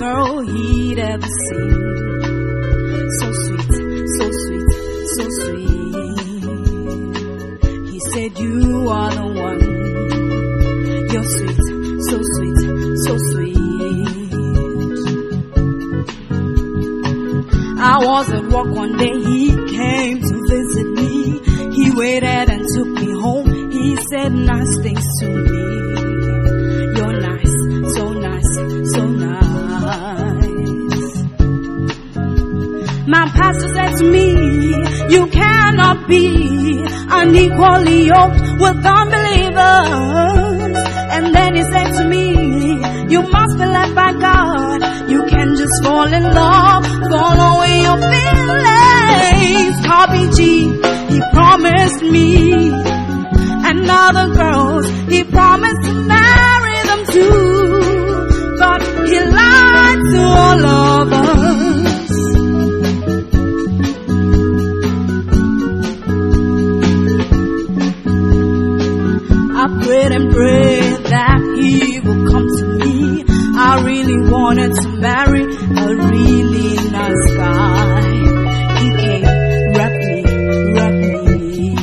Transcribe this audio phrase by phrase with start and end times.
[0.00, 1.72] Girl he'd ever seen.
[3.18, 3.72] So sweet,
[4.16, 4.70] so sweet,
[5.14, 6.40] so sweet.
[7.90, 9.60] He said, You are the one.
[11.12, 11.62] You're sweet,
[12.08, 12.60] so sweet,
[13.04, 13.60] so sweet.
[17.78, 21.40] I was at work one day, he came to visit me.
[21.74, 23.70] He waited and took me home.
[23.70, 26.29] He said nice things to me.
[33.40, 34.32] To me,
[35.08, 40.76] you cannot be unequally yoked with unbelievers.
[41.14, 42.34] And then he said to me,
[43.10, 45.10] you must be led by God.
[45.10, 49.76] You can just fall in love, following your feelings.
[49.88, 50.38] Kobe G,
[51.12, 52.70] he promised me
[53.68, 54.88] and other girls.
[55.08, 57.80] He promised to marry them too.
[58.58, 60.89] But he lied to all of
[74.30, 75.46] wanted to marry a
[75.96, 78.02] really nice guy.
[78.80, 79.24] He came,
[79.74, 80.22] wrapped me,
[80.74, 81.74] wrapped me.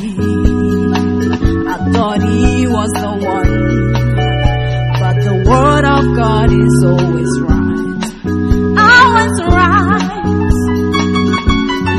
[1.68, 3.54] I thought he was the one,
[5.00, 8.02] but the word of God is always right.
[8.80, 10.08] Always right.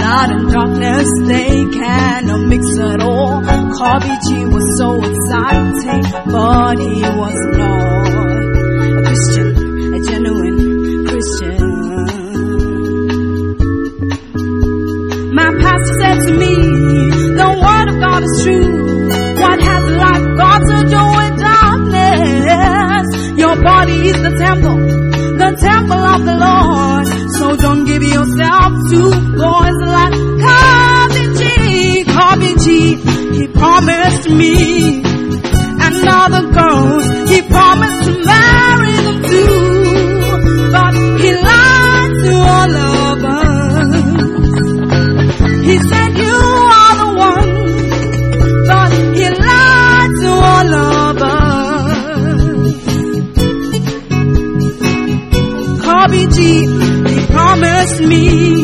[0.02, 3.42] Light and darkness, they cannot mix at all.
[3.44, 8.29] Kobe G was so exciting, but he was not
[15.62, 16.56] pastor said to me,
[17.40, 18.72] the word of God is true.
[19.40, 23.06] What has life got to do with darkness?
[23.38, 24.80] Your body is the temple,
[25.38, 27.06] the temple of the Lord.
[27.38, 29.00] So don't give yourself to
[29.38, 30.30] boys like.
[32.20, 32.96] Kobe G.
[33.34, 37.06] He promised me and other girls.
[37.30, 38.79] He promised to marry
[57.98, 58.59] me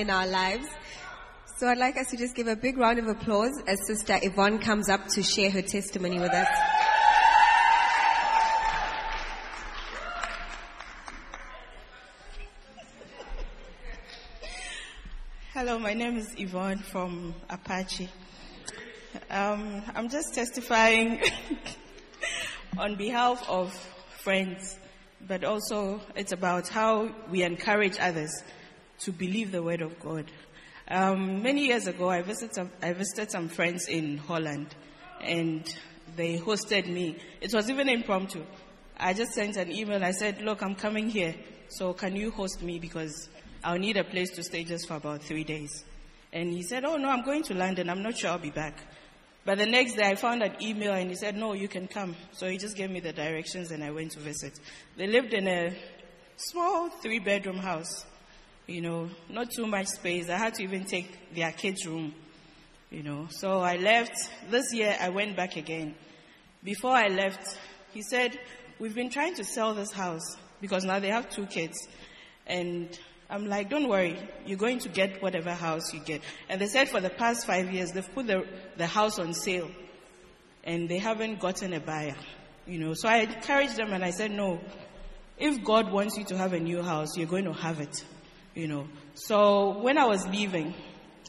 [0.00, 0.66] in our lives.
[1.58, 4.58] So I'd like us to just give a big round of applause as Sister Yvonne
[4.58, 6.48] comes up to share her testimony with us.
[15.52, 18.08] Hello, my name is Yvonne from Apache.
[19.30, 21.20] Um, I'm just testifying
[22.78, 23.74] on behalf of
[24.24, 24.78] friends,
[25.28, 28.32] but also it's about how we encourage others
[29.00, 30.30] to believe the word of God.
[30.88, 34.74] Um, many years ago, I visited, some, I visited some friends in Holland,
[35.20, 35.64] and
[36.16, 37.16] they hosted me.
[37.40, 38.44] It was even impromptu.
[38.98, 40.04] I just sent an email.
[40.04, 41.34] I said, "Look, I'm coming here,
[41.68, 43.28] so can you host me because
[43.64, 45.84] I'll need a place to stay just for about three days."
[46.32, 47.88] And he said, "Oh no, I'm going to London.
[47.88, 48.76] I'm not sure I'll be back."
[49.44, 52.14] But the next day, I found an email, and he said, "No, you can come."
[52.32, 54.58] So he just gave me the directions, and I went to visit.
[54.96, 55.74] They lived in a
[56.36, 58.04] small three-bedroom house
[58.70, 60.30] you know, not too much space.
[60.30, 62.14] I had to even take their kids' room,
[62.88, 63.26] you know.
[63.30, 64.12] So I left.
[64.48, 65.96] This year I went back again.
[66.62, 67.58] Before I left,
[67.92, 68.38] he said,
[68.78, 71.76] We've been trying to sell this house because now they have two kids.
[72.46, 72.96] And
[73.28, 76.22] I'm like, Don't worry, you're going to get whatever house you get.
[76.48, 78.46] And they said for the past five years, they've put the,
[78.76, 79.68] the house on sale
[80.62, 82.16] and they haven't gotten a buyer,
[82.68, 82.94] you know.
[82.94, 84.60] So I encouraged them and I said, No,
[85.38, 88.04] if God wants you to have a new house, you're going to have it
[88.54, 88.88] you know.
[89.14, 90.74] So when I was leaving,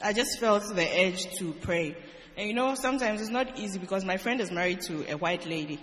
[0.04, 1.96] I just felt the urge to pray.
[2.38, 5.46] And you know, sometimes it's not easy because my friend is married to a white
[5.46, 5.80] lady,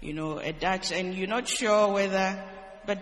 [0.00, 2.42] you know, a Dutch, and you're not sure whether,
[2.86, 2.98] but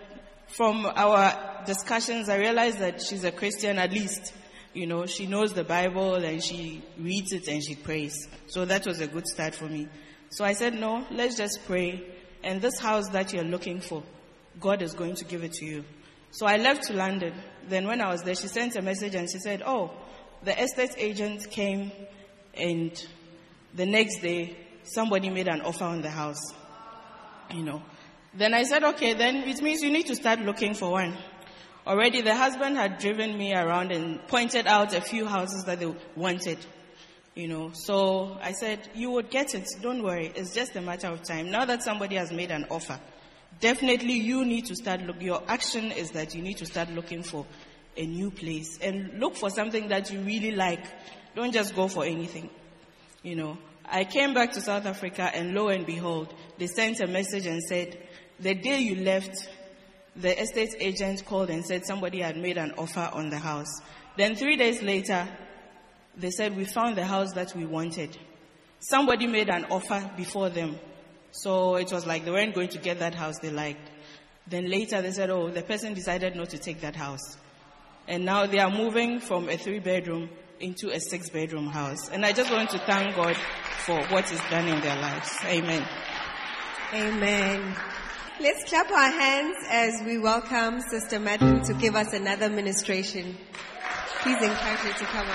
[0.56, 4.34] from our discussions, I realized that she's a Christian at least.
[4.72, 8.28] You know, she knows the Bible and she reads it and she prays.
[8.46, 9.88] So that was a good start for me.
[10.30, 12.04] So I said, no, let's just pray.
[12.44, 14.02] And this house that you're looking for,
[14.60, 15.84] God is going to give it to you.
[16.30, 17.34] So I left to London.
[17.68, 19.90] Then when I was there, she sent a message and she said, Oh,
[20.42, 21.92] the estate agent came
[22.54, 22.92] and
[23.74, 26.42] the next day somebody made an offer on the house.
[27.54, 27.82] You know.
[28.32, 31.16] Then I said, okay, then it means you need to start looking for one.
[31.86, 35.92] Already the husband had driven me around and pointed out a few houses that they
[36.14, 36.58] wanted.
[37.34, 39.66] You know, so I said, you would get it.
[39.80, 40.32] Don't worry.
[40.34, 41.50] It's just a matter of time.
[41.50, 43.00] Now that somebody has made an offer,
[43.60, 47.22] definitely you need to start look your action is that you need to start looking
[47.22, 47.46] for
[47.96, 50.84] a new place and look for something that you really like.
[51.34, 52.50] Don't just go for anything.
[53.22, 53.58] You know
[53.92, 57.60] i came back to south africa and lo and behold they sent a message and
[57.60, 57.98] said
[58.38, 59.48] the day you left
[60.16, 63.80] the estate agent called and said somebody had made an offer on the house.
[64.16, 65.28] Then 3 days later
[66.16, 68.16] they said we found the house that we wanted.
[68.80, 70.78] Somebody made an offer before them
[71.32, 73.90] so it was like they weren't going to get that house they liked.
[74.46, 77.36] Then later they said, oh, the person decided not to take that house.
[78.08, 82.08] And now they are moving from a three bedroom into a six bedroom house.
[82.10, 83.36] And I just want to thank God
[83.84, 85.30] for what is done in their lives.
[85.44, 85.86] Amen.
[86.92, 87.76] Amen.
[88.40, 93.36] Let's clap our hands as we welcome Sister Madeline to give us another ministration.
[94.22, 95.28] Please encourage her to come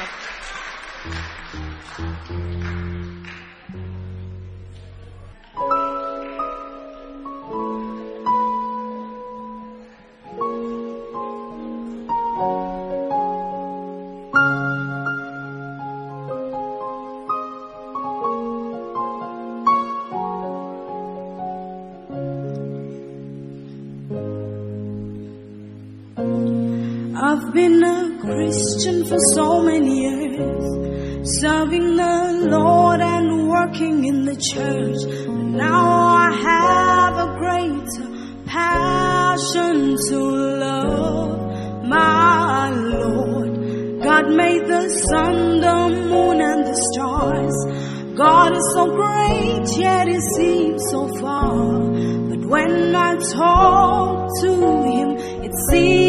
[2.33, 2.44] up.
[5.57, 5.63] I've
[27.53, 35.24] been a Christian for so many years, serving the Lord and working in the church.
[35.55, 38.07] Now I have a greater
[38.45, 40.19] passion to
[40.65, 44.03] love my Lord.
[44.03, 47.55] God made the sun, the moon, and the stars.
[48.17, 51.53] God is so great, yet He seems so far.
[52.29, 54.51] But when I talk to
[54.91, 55.09] Him,
[55.45, 56.04] it seems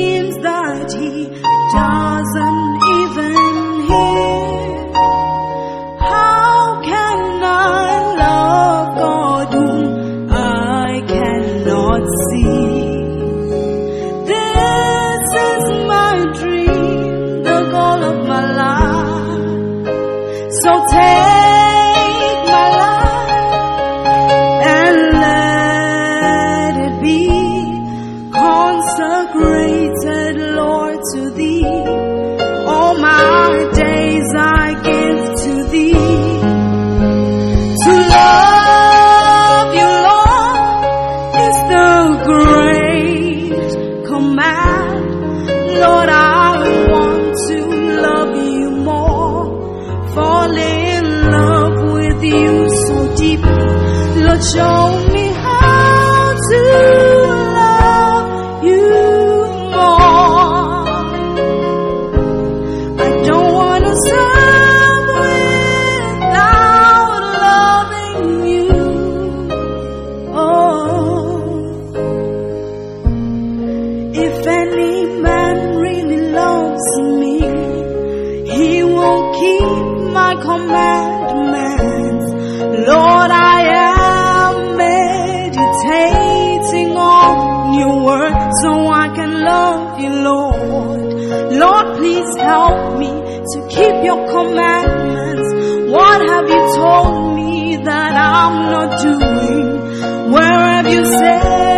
[94.17, 95.93] your commandments?
[95.93, 100.33] What have you told me that I'm not doing?
[100.33, 101.76] Where have you said?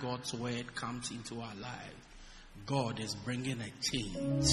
[0.00, 1.94] God's word comes into our lives,
[2.66, 4.48] God is bringing a change.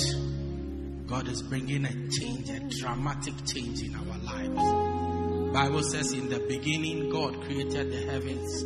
[1.08, 5.54] God is bringing a change, a dramatic change in our lives.
[5.54, 8.62] Bible says in the beginning God created the heavens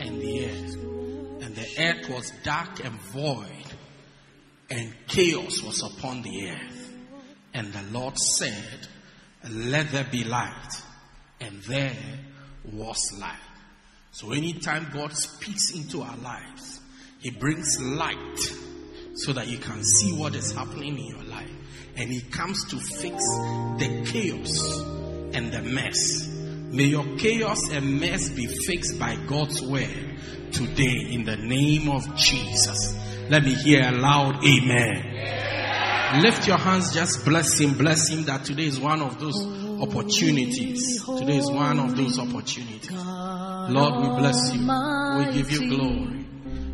[0.00, 0.74] and the earth.
[1.42, 3.66] And the earth was dark and void,
[4.70, 6.92] and chaos was upon the earth.
[7.52, 8.88] And the Lord said,
[9.50, 10.82] Let there be light.
[11.40, 11.96] And there
[12.72, 13.36] was light.
[14.12, 16.80] So anytime God speaks into our lives,
[17.20, 18.38] He brings light
[19.14, 21.50] so that you can see what is happening in your life.
[21.96, 23.24] And He comes to fix
[23.78, 24.80] the chaos
[25.34, 26.28] and the mess.
[26.28, 30.18] May your chaos and mess be fixed by God's word
[30.52, 32.96] today in the name of Jesus.
[33.28, 36.22] Let me hear a loud amen.
[36.22, 39.40] Lift your hands, just bless him, bless him that today is one of those
[39.80, 41.04] opportunities.
[41.04, 42.90] Today is one of those opportunities.
[42.90, 44.60] Lord, we bless you.
[45.18, 46.26] We give you glory.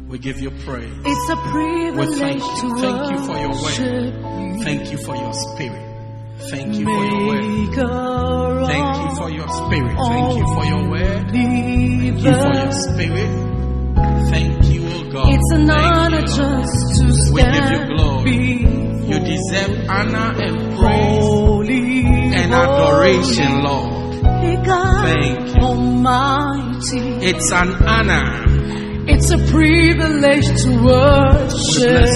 [0.09, 0.93] We give you praise.
[1.05, 2.71] It's a We privilege thank you.
[2.71, 4.63] to Thank you for your word.
[4.63, 5.83] Thank you for your spirit.
[6.51, 8.67] Thank you for your word.
[8.67, 9.97] Thank you for your spirit.
[9.97, 11.31] Thank you for your word.
[11.31, 13.31] Thank you for your spirit.
[14.31, 15.29] Thank you, O God.
[15.35, 18.87] It's an honor just to We give you glory.
[19.07, 20.66] You deserve honor and
[22.47, 24.15] and adoration, Lord.
[24.23, 25.63] Thank you.
[25.63, 27.27] Almighty.
[27.27, 28.45] It's an honor.
[29.09, 32.07] It's a privilege to worship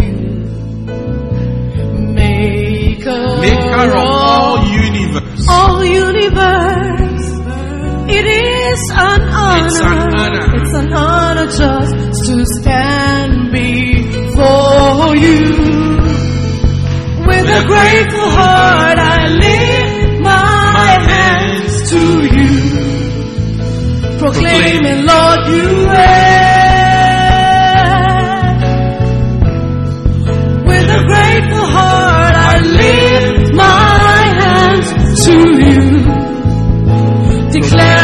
[0.00, 0.16] you.
[2.12, 5.46] Maker, Maker of all universe.
[5.48, 7.26] all universe.
[8.12, 9.66] It is an honor.
[9.66, 10.56] It's an honor.
[10.56, 11.94] It's an honor just
[12.26, 15.40] to stand before you.
[17.26, 19.49] With a grateful heart, I lift
[24.20, 26.60] proclaiming, Lord, you reign.
[30.68, 34.88] With a grateful heart, I lift my hands
[35.24, 35.80] to you
[37.50, 37.99] declaring,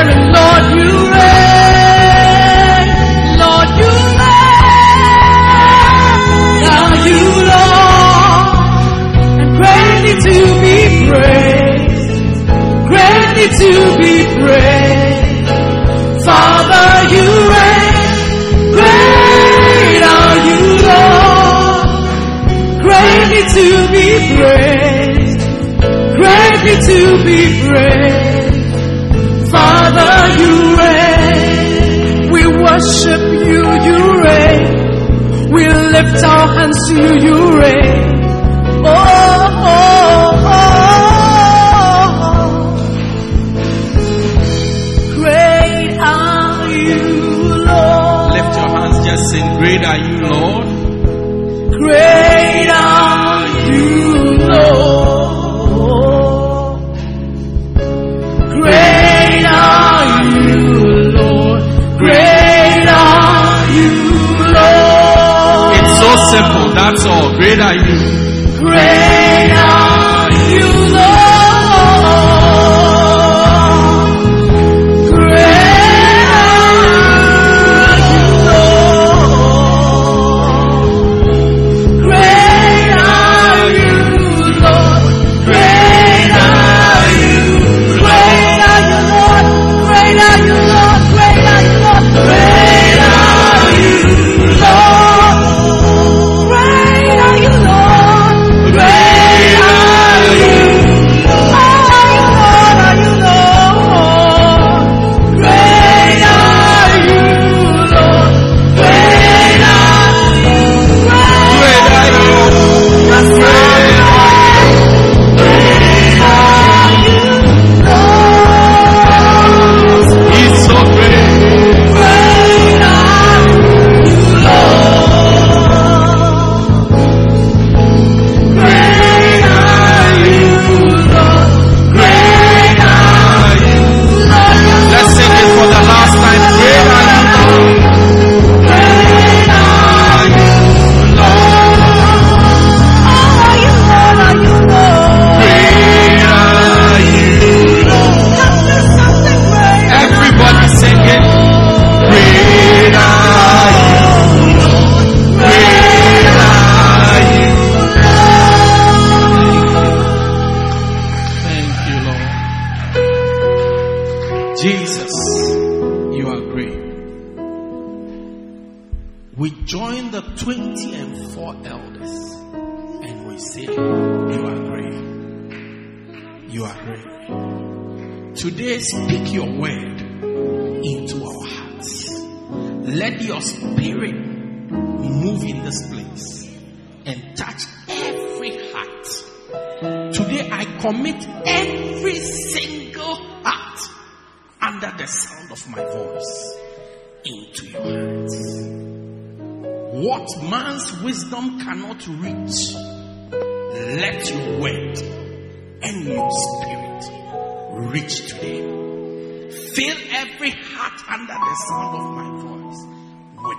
[36.97, 37.86] you, reign.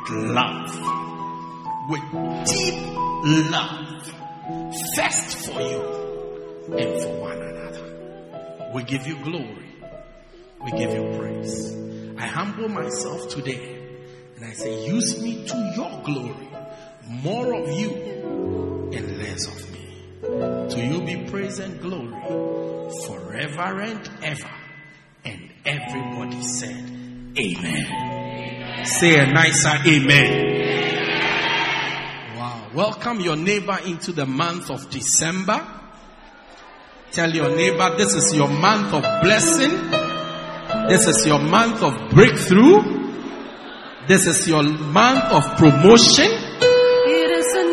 [0.10, 0.76] Love,
[1.90, 2.02] with
[2.46, 4.14] deep love,
[4.96, 8.72] first for you and for one another.
[8.74, 9.66] We give you glory.
[10.64, 11.74] We give you praise.
[12.18, 13.78] I humble myself today
[14.36, 16.50] and I say, use me to your glory.
[17.08, 19.78] More of you and less of me.
[20.22, 22.22] To you be praise and glory
[23.06, 24.52] forever and ever.
[25.26, 26.92] And everybody said,
[27.38, 28.17] Amen.
[28.84, 30.56] Say a nicer Amen.
[32.38, 32.70] Wow.
[32.74, 35.66] Welcome your neighbor into the month of December.
[37.12, 39.72] Tell your neighbor this is your month of blessing.
[40.90, 42.98] This is your month of breakthrough.
[44.08, 46.30] This is your month of promotion.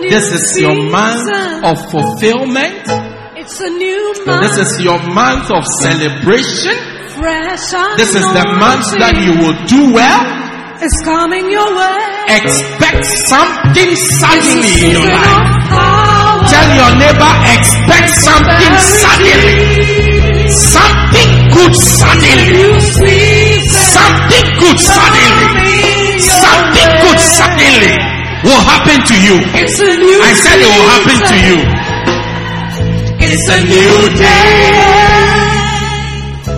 [0.03, 1.29] This is your month
[1.65, 2.85] of fulfillment.
[3.37, 4.43] It's a new month.
[4.43, 6.75] This is your month of celebration.
[7.97, 10.44] This is the month that you will do well.
[10.83, 12.03] It's coming your way.
[12.35, 15.55] Expect something suddenly in your life.
[16.51, 20.51] Tell your neighbor, expect something suddenly.
[20.51, 22.75] Something good suddenly.
[23.95, 26.19] Something good suddenly.
[26.19, 27.95] Something good suddenly
[28.43, 29.37] will happen to you.
[29.55, 31.59] It's a new I said it will happen to you.
[33.25, 35.05] It's a new day.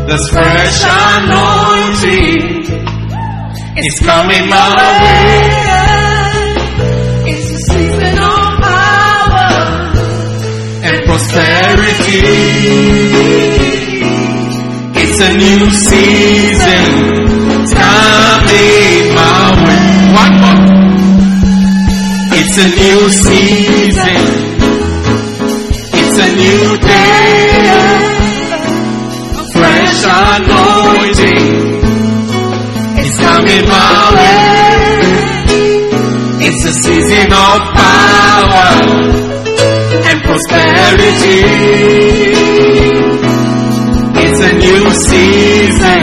[0.09, 2.76] This fresh anointing
[3.79, 5.57] is coming my way.
[7.33, 9.51] It's a season of power.
[10.87, 12.21] and prosperity.
[14.99, 16.85] It's a new season
[17.75, 19.87] coming my way.
[20.23, 20.63] One more.
[22.39, 24.23] It's a new season.
[25.99, 27.46] It's a new day.
[33.57, 34.37] Coming my way.
[36.47, 38.69] It's a season of power
[40.09, 41.41] and prosperity.
[44.25, 46.03] It's a new season.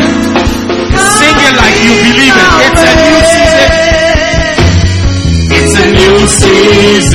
[1.17, 2.49] Sing it like you believe it.
[2.65, 3.71] It's a new season.
[5.55, 7.12] It's a new season.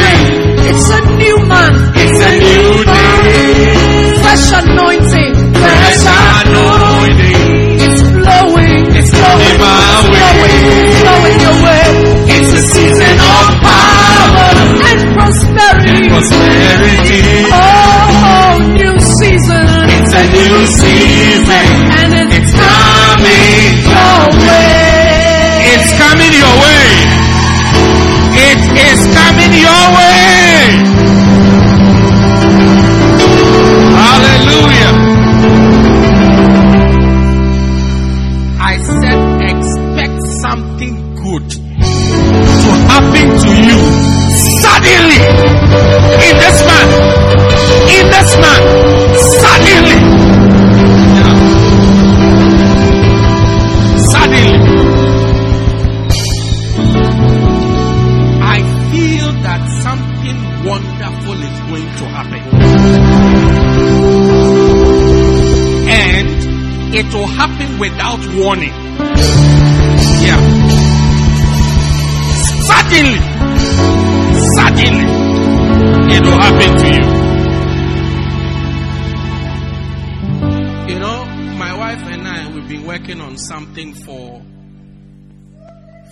[16.18, 16.88] Prosperity.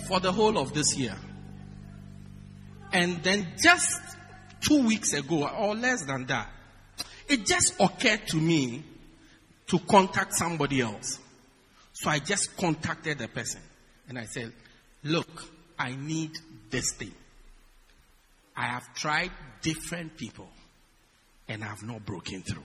[0.07, 1.15] For the whole of this year.
[2.93, 3.99] And then just
[4.61, 6.49] two weeks ago, or less than that,
[7.27, 8.83] it just occurred to me
[9.67, 11.19] to contact somebody else.
[11.93, 13.61] So I just contacted the person
[14.07, 14.53] and I said,
[15.03, 15.43] Look,
[15.77, 16.31] I need
[16.69, 17.13] this thing.
[18.55, 20.47] I have tried different people
[21.47, 22.63] and I have not broken through.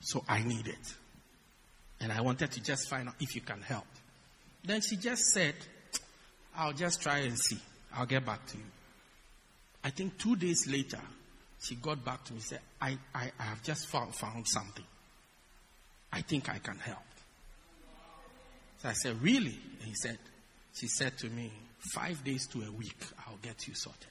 [0.00, 0.94] So I need it.
[2.00, 3.86] And I wanted to just find out if you can help.
[4.68, 5.54] Then she just said,
[6.54, 7.56] I'll just try and see.
[7.94, 8.64] I'll get back to you.
[9.82, 11.00] I think two days later,
[11.58, 14.84] she got back to me and said, I, I, I have just found, found something.
[16.12, 16.98] I think I can help.
[18.82, 19.58] So I said, Really?
[19.80, 20.18] And he said,
[20.74, 21.50] She said to me,
[21.94, 24.04] Five days to a week, I'll get you sorted.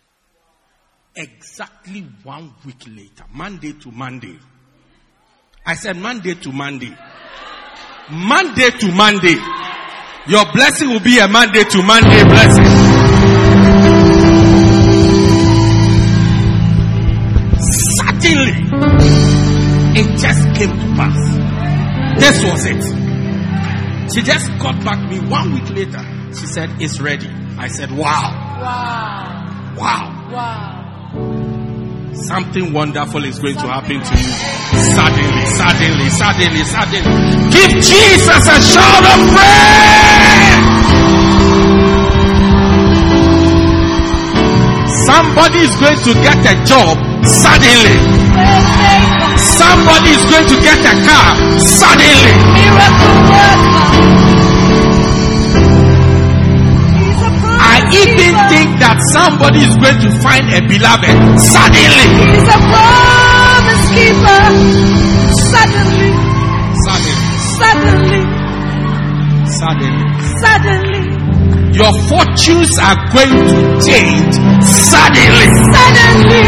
[1.15, 4.39] Exactly one week later, Monday to Monday.
[5.63, 6.97] I said, Monday to Monday.
[8.09, 9.37] Monday to Monday.
[10.29, 12.65] Your blessing will be a Monday to Monday blessing.
[17.99, 18.53] Suddenly,
[19.99, 22.19] it just came to pass.
[22.19, 24.13] This was it.
[24.13, 26.03] She just got back me one week later.
[26.37, 27.29] She said, It's ready.
[27.57, 28.57] I said, Wow.
[28.61, 29.75] Wow.
[29.77, 30.29] Wow.
[30.33, 31.56] Wow.
[32.13, 34.33] Something wonderful is going to happen to you.
[34.95, 37.51] Suddenly, suddenly, suddenly, suddenly.
[37.51, 40.87] Give Jesus a shout of praise!
[45.05, 47.97] Somebody is going to get a job suddenly.
[49.37, 52.33] Somebody is going to get a car suddenly.
[57.87, 62.07] Promise even think that somebody is going to find a beloved suddenly.
[62.35, 64.43] He's a promise keeper.
[65.47, 66.11] Suddenly,
[66.87, 67.23] Suddenly.
[67.57, 68.23] suddenly,
[69.59, 70.07] Suddenly.
[70.43, 71.03] suddenly,
[71.77, 75.47] Your fortunes are going to change suddenly.
[75.71, 76.45] suddenly.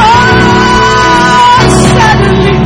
[0.00, 1.60] Oh,
[1.96, 2.58] suddenly.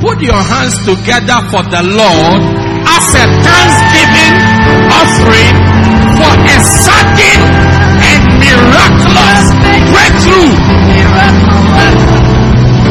[0.00, 2.40] Put your hands together for the Lord
[2.84, 3.91] as a thanksgiving
[5.22, 5.54] offering
[6.18, 7.40] for a sudden
[8.10, 9.42] and miraculous
[9.92, 10.52] breakthrough.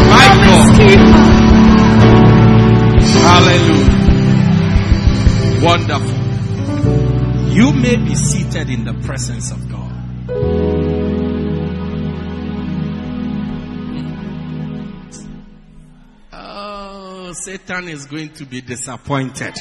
[0.10, 0.68] My God.
[3.28, 3.92] Hallelujah.
[5.64, 6.18] Wonderful.
[7.52, 9.92] You may be seated in the presence of God.
[16.34, 19.54] Oh, Satan is going to be disappointed.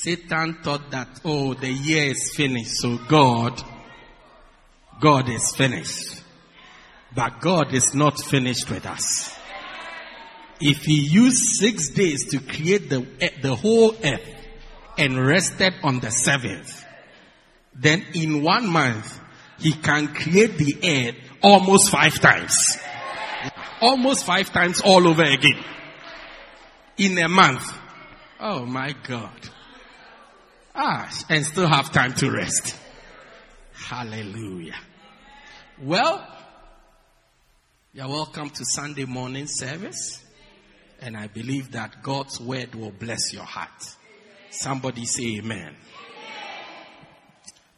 [0.00, 3.60] Satan thought that, oh, the year is finished, so God,
[5.00, 6.22] God is finished.
[7.16, 9.36] But God is not finished with us.
[10.60, 14.36] If He used six days to create the, eh, the whole earth
[14.96, 16.84] and rested on the seventh,
[17.74, 19.18] then in one month,
[19.58, 22.78] He can create the earth almost five times.
[23.80, 25.58] Almost five times all over again.
[26.98, 27.64] In a month.
[28.38, 29.57] Oh my God.
[30.80, 32.76] Ah, and still have time to rest.
[33.72, 34.78] Hallelujah.
[35.82, 36.24] Well,
[37.92, 40.24] you're welcome to Sunday morning service.
[41.00, 43.96] And I believe that God's word will bless your heart.
[44.50, 45.74] Somebody say amen.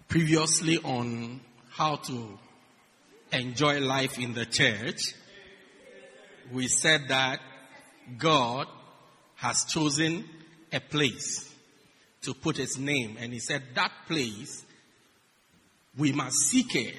[0.06, 1.40] Previously on
[1.70, 2.38] how to
[3.32, 5.14] enjoy life in the church,
[6.52, 7.40] we said that
[8.18, 8.66] God
[9.36, 10.28] has chosen
[10.70, 11.49] a place
[12.22, 13.16] to put his name.
[13.18, 14.64] And he said that place,
[15.96, 16.96] we must seek it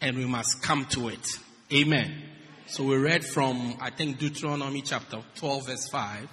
[0.00, 1.26] and we must come to it.
[1.72, 2.22] Amen.
[2.66, 6.28] So we read from, I think, Deuteronomy chapter 12 verse 5,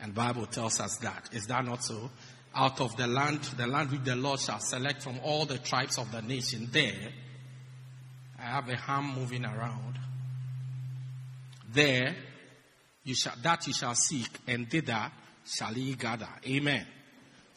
[0.00, 1.30] and Bible tells us that.
[1.32, 2.10] Is that not so?
[2.54, 5.98] Out of the land, the land which the Lord shall select from all the tribes
[5.98, 7.12] of the nation there,
[8.38, 9.98] I have a ham moving around.
[11.72, 12.14] There,
[13.04, 15.10] you shall, that you shall seek, and thither
[15.46, 16.28] shall ye gather.
[16.46, 16.86] Amen.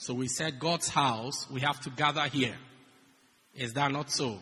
[0.02, 2.56] So we said God's house, we have to gather here.
[3.54, 4.40] Is that not so?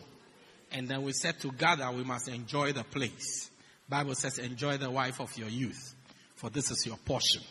[0.72, 3.50] And then we said to gather, we must enjoy the place.
[3.86, 5.94] Bible says, enjoy the wife of your youth,
[6.34, 7.42] for this is your portion.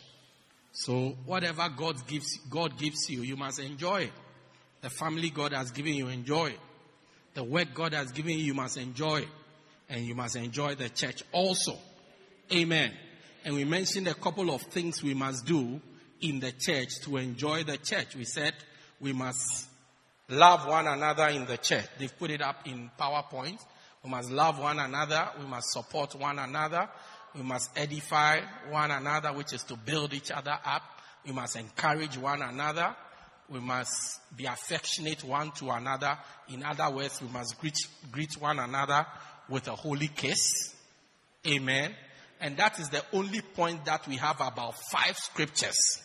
[0.72, 4.12] So whatever God gives, God gives you, you must enjoy it.
[4.80, 6.60] The family God has given you, enjoy it.
[7.34, 9.28] The work God has given you, you must enjoy it.
[9.88, 11.78] And you must enjoy the church also.
[12.52, 12.90] Amen.
[13.44, 15.80] And we mentioned a couple of things we must do
[16.20, 18.16] in the church to enjoy the church.
[18.16, 18.54] We said
[19.00, 19.66] we must
[20.28, 21.86] love one another in the church.
[21.98, 23.58] They've put it up in PowerPoint.
[24.04, 25.30] We must love one another.
[25.38, 26.88] We must support one another.
[27.34, 28.40] We must edify
[28.70, 30.82] one another, which is to build each other up.
[31.26, 32.94] We must encourage one another.
[33.48, 36.16] We must be affectionate one to another.
[36.48, 37.76] In other words, we must greet,
[38.10, 39.06] greet one another
[39.48, 40.74] with a holy kiss.
[41.46, 41.94] Amen.
[42.40, 46.02] And that is the only point that we have about five scriptures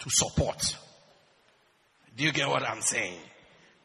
[0.00, 0.76] to support.
[2.16, 3.18] Do you get what I'm saying?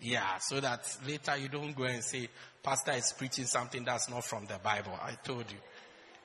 [0.01, 2.28] Yeah, so that later you don't go and say,
[2.63, 4.97] Pastor is preaching something that's not from the Bible.
[5.01, 5.57] I told you.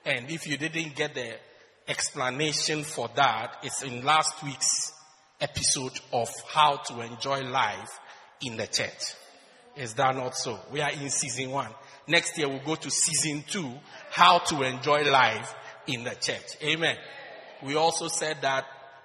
[0.05, 1.34] And if you didn't get the
[1.86, 4.93] explanation for that, it's in last week's
[5.41, 7.99] episode of how to enjoy life
[8.43, 9.14] in the church.
[9.76, 10.59] Is that not so?
[10.72, 11.70] We are in season one.
[12.07, 13.70] Next year we'll go to season two,
[14.11, 15.55] how to enjoy life
[15.86, 16.57] in the church.
[16.62, 16.97] Amen.
[17.62, 18.64] We also said that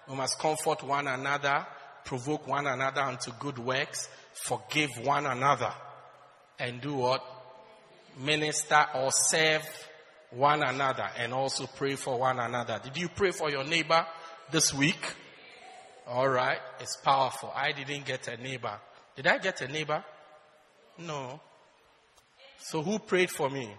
[0.09, 1.65] we must comfort one another,
[2.03, 5.73] provoke one another unto good works, forgive one another,
[6.59, 7.23] and do what?
[8.17, 9.63] Minister or serve
[10.31, 12.79] one another and also pray for one another.
[12.83, 14.05] Did you pray for your neighbor
[14.51, 15.13] this week?
[16.07, 17.51] Alright, it's powerful.
[17.53, 18.79] I didn't get a neighbor.
[19.15, 20.03] Did I get a neighbor?
[20.99, 21.39] No.
[22.59, 23.69] So who prayed for me?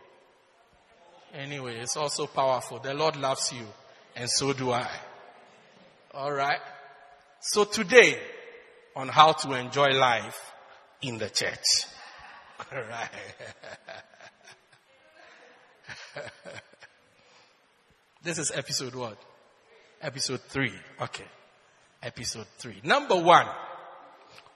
[1.35, 2.79] Anyway, it's also powerful.
[2.79, 3.67] The Lord loves you
[4.15, 4.89] and so do I.
[6.17, 6.61] Alright.
[7.41, 8.19] So today,
[8.95, 10.55] on how to enjoy life
[11.03, 11.85] in the church.
[12.73, 13.11] Alright.
[18.23, 19.19] this is episode what?
[20.01, 20.73] Episode three.
[21.03, 21.27] Okay.
[22.03, 22.81] Episode three.
[22.83, 23.47] Number one,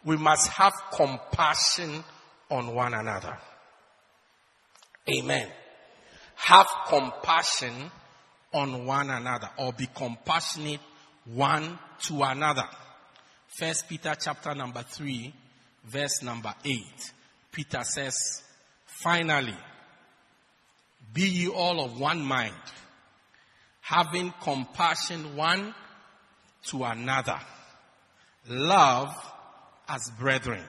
[0.03, 2.03] we must have compassion
[2.51, 3.37] on one another.
[5.15, 5.47] Amen.
[6.37, 7.91] Have compassion
[8.55, 10.81] on one another or be compassionate
[11.25, 12.69] one to another.
[13.49, 15.35] First Peter chapter number three,
[15.85, 17.13] verse number eight.
[17.53, 18.43] Peter says,
[18.87, 19.57] finally,
[21.13, 22.55] be ye all of one mind,
[23.81, 25.75] having compassion one
[26.67, 27.39] to another.
[28.49, 29.15] Love
[29.89, 30.65] as brethren.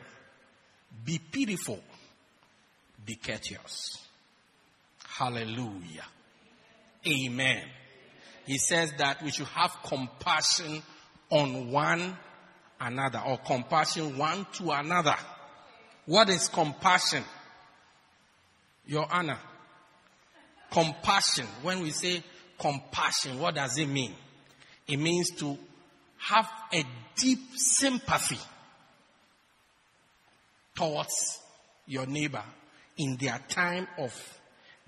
[1.05, 1.79] Be pitiful.
[3.05, 3.97] Be courteous.
[5.07, 6.05] Hallelujah.
[7.07, 7.63] Amen.
[8.45, 10.81] He says that we should have compassion
[11.29, 12.17] on one
[12.79, 15.15] another or compassion one to another.
[16.05, 17.23] What is compassion?
[18.85, 19.37] Your honor.
[20.71, 21.45] Compassion.
[21.61, 22.23] When we say
[22.59, 24.13] compassion, what does it mean?
[24.87, 25.57] It means to
[26.17, 26.83] have a
[27.15, 28.39] deep sympathy
[30.75, 31.39] towards
[31.85, 32.43] your neighbor
[32.97, 34.39] in their time of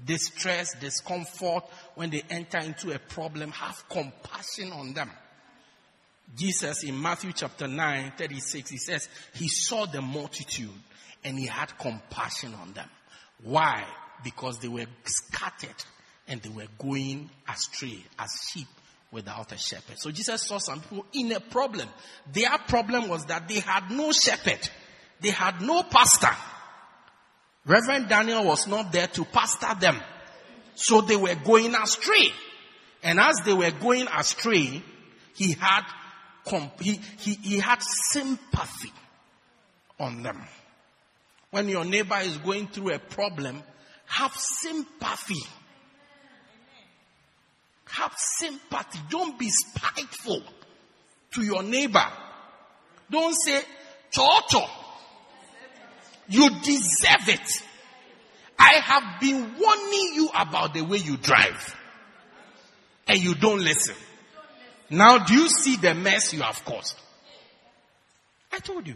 [0.03, 1.63] distress, discomfort,
[1.95, 5.09] when they enter into a problem, have compassion on them.
[6.35, 10.69] Jesus in Matthew chapter 9, 36, he says, he saw the multitude
[11.23, 12.89] and he had compassion on them.
[13.43, 13.83] Why?
[14.23, 15.83] Because they were scattered
[16.27, 18.67] and they were going astray as sheep
[19.11, 19.99] without a shepherd.
[19.99, 21.87] So Jesus saw some people in a problem.
[22.31, 24.59] Their problem was that they had no shepherd.
[25.21, 26.35] They had no pastor.
[27.65, 29.99] Reverend Daniel was not there to pastor them.
[30.75, 32.31] So they were going astray.
[33.03, 34.81] And as they were going astray,
[35.35, 35.83] he had,
[36.79, 38.91] he, he, he had sympathy
[39.99, 40.41] on them.
[41.51, 43.61] When your neighbor is going through a problem,
[44.07, 45.41] have sympathy.
[47.85, 48.99] Have sympathy.
[49.09, 50.41] Don't be spiteful
[51.33, 52.05] to your neighbor.
[53.09, 53.61] Don't say,
[54.11, 54.65] Toto,
[56.27, 57.63] you deserve it.
[58.57, 61.75] I have been warning you about the way you drive.
[63.07, 63.95] And you don't listen.
[64.89, 66.95] Now do you see the mess you have caused?
[68.51, 68.95] I told you.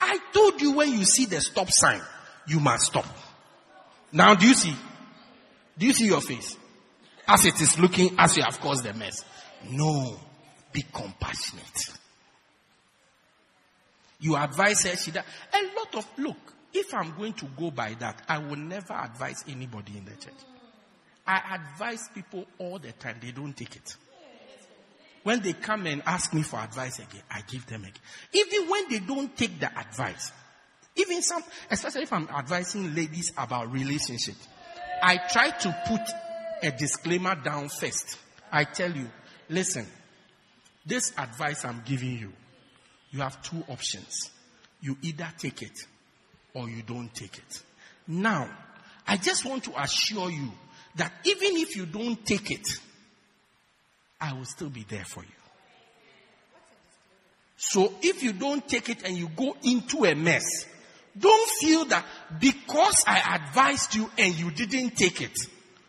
[0.00, 2.00] I told you when you see the stop sign,
[2.46, 3.06] you must stop.
[4.10, 4.74] Now do you see?
[5.78, 6.56] Do you see your face?
[7.28, 9.24] As it is looking as you have caused the mess.
[9.70, 10.18] No.
[10.72, 11.98] Be compassionate.
[14.22, 15.24] You advise her, she does.
[15.52, 19.44] A lot of, look, if I'm going to go by that, I will never advise
[19.48, 20.32] anybody in the church.
[21.26, 23.96] I advise people all the time, they don't take it.
[25.24, 27.94] When they come and ask me for advice again, I give them again.
[28.32, 30.32] Even when they don't take the advice,
[30.94, 34.36] even some, especially if I'm advising ladies about relationship,
[35.02, 36.00] I try to put
[36.62, 38.18] a disclaimer down first.
[38.52, 39.10] I tell you,
[39.48, 39.86] listen,
[40.86, 42.32] this advice I'm giving you,
[43.12, 44.30] you have two options.
[44.80, 45.78] You either take it
[46.54, 47.62] or you don't take it.
[48.08, 48.50] Now,
[49.06, 50.50] I just want to assure you
[50.96, 52.66] that even if you don't take it,
[54.20, 55.28] I will still be there for you.
[57.56, 60.66] So if you don't take it and you go into a mess,
[61.18, 62.04] don't feel that
[62.40, 65.36] because I advised you and you didn't take it,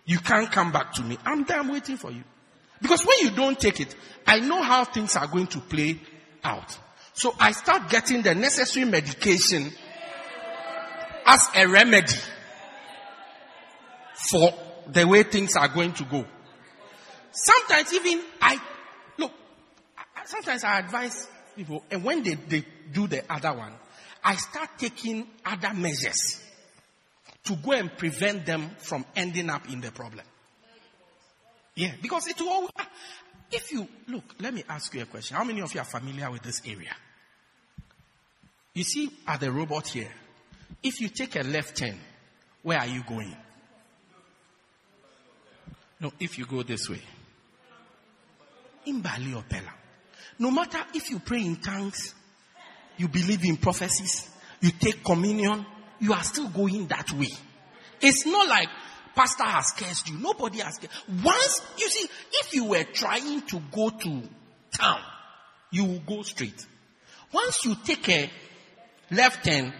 [0.06, 1.18] you can't come back to me.
[1.26, 2.24] I'm there, I'm waiting for you.
[2.82, 3.96] Because when you don't take it,
[4.28, 6.00] I know how things are going to play
[6.44, 6.78] out.
[7.14, 9.72] So I start getting the necessary medication
[11.26, 12.18] as a remedy
[14.16, 14.52] for
[14.88, 16.26] the way things are going to go.
[17.32, 18.60] Sometimes even I,
[19.18, 19.32] look,
[20.26, 23.74] sometimes I advise people and when they, they do the other one,
[24.24, 26.42] I start taking other measures
[27.46, 30.26] to go and prevent them from ending up in the problem.
[31.76, 32.70] Yeah, because it will.
[33.56, 35.38] If you look, let me ask you a question.
[35.38, 36.96] How many of you are familiar with this area?
[38.74, 40.12] You see, at the robot here,
[40.82, 41.96] if you take a left turn,
[42.64, 43.36] where are you going?
[46.00, 47.02] No, if you go this way,
[48.88, 49.70] in Mbali or Pelham,
[50.40, 52.16] no matter if you pray in tongues,
[52.98, 54.32] you believe in prophecies,
[54.62, 55.64] you take communion,
[56.00, 57.30] you are still going that way.
[58.02, 58.68] It's not like
[59.16, 60.18] pastor has cursed you.
[60.20, 60.94] Nobody has cursed.
[61.24, 64.22] Once, you see, if you were trying to go to
[64.78, 65.00] town,
[65.72, 66.66] you will go straight.
[67.32, 68.30] Once you take a
[69.12, 69.74] left turn,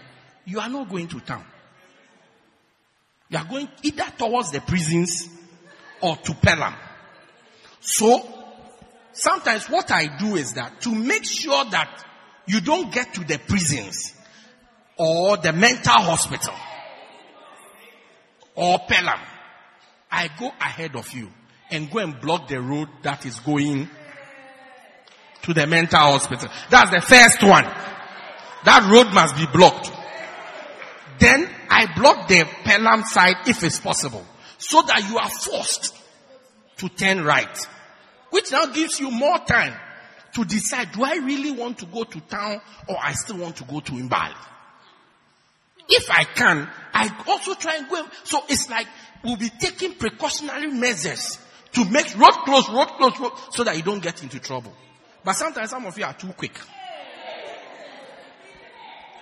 [0.44, 1.44] you are not going to town.
[3.28, 5.28] You are going either towards the prisons
[6.00, 6.74] or to Pelham.
[7.80, 8.22] So,
[9.12, 12.04] sometimes what I do is that to make sure that
[12.46, 14.12] you don't get to the prisons
[14.96, 16.54] or the mental hospital
[18.54, 19.20] or Pelham,
[20.10, 21.30] I go ahead of you
[21.70, 23.88] and go and block the road that is going
[25.42, 26.48] to the mental hospital.
[26.70, 27.64] That's the first one.
[28.64, 29.92] That road must be blocked.
[31.18, 34.24] Then I block the Pelham side if it's possible.
[34.58, 35.94] So that you are forced
[36.78, 37.58] to turn right.
[38.30, 39.74] Which now gives you more time
[40.34, 43.64] to decide, do I really want to go to town or I still want to
[43.64, 44.34] go to Mbali?
[45.88, 48.06] If I can, I also try and go.
[48.24, 48.86] So it's like
[49.22, 51.38] we'll be taking precautionary measures
[51.72, 54.72] to make road close, road close, road, so that you don't get into trouble.
[55.24, 56.58] But sometimes some of you are too quick.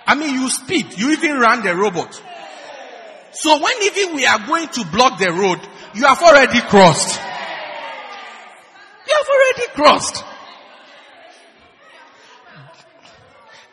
[0.06, 2.20] I mean, you speed, you even run the robot.
[3.32, 5.60] So when even we are going to block the road,
[5.94, 7.20] you have already crossed.
[9.06, 10.24] You have already crossed.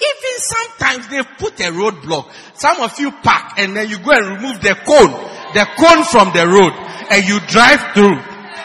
[0.02, 2.32] Even sometimes they put a roadblock.
[2.54, 5.12] Some of you park and then you go and remove the cone,
[5.54, 6.74] the cone from the road
[7.12, 8.18] and you drive through.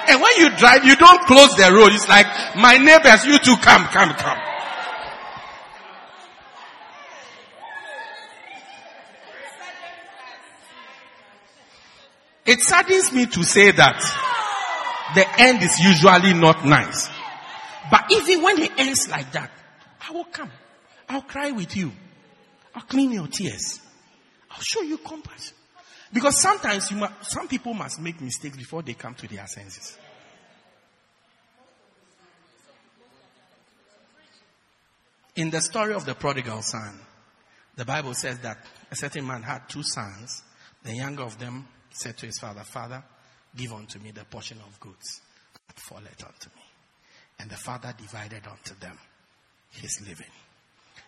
[0.06, 1.92] And when you drive, you don't close the road.
[1.92, 2.26] It's like,
[2.56, 4.38] my neighbors, you two come, come, come.
[12.46, 13.98] It saddens me to say that
[15.14, 17.08] the end is usually not nice.
[17.90, 19.50] But even when it ends like that,
[20.06, 20.50] I will come.
[21.14, 21.92] I'll cry with you.
[22.74, 23.80] I'll clean your tears.
[24.50, 25.54] I'll show you compassion.
[26.12, 29.96] Because sometimes you must, some people must make mistakes before they come to their senses.
[35.36, 36.98] In the story of the prodigal son,
[37.76, 38.58] the Bible says that
[38.90, 40.42] a certain man had two sons.
[40.82, 43.04] The younger of them said to his father, Father,
[43.54, 45.20] give unto me the portion of goods
[45.68, 46.62] that falleth unto me.
[47.38, 48.98] And the father divided unto them
[49.70, 50.26] his living.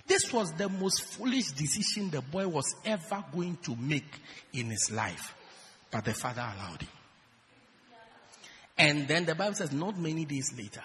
[0.07, 4.21] This was the most foolish decision the boy was ever going to make
[4.53, 5.35] in his life.
[5.91, 6.89] But the father allowed him.
[8.79, 10.83] And then the Bible says, not many days later,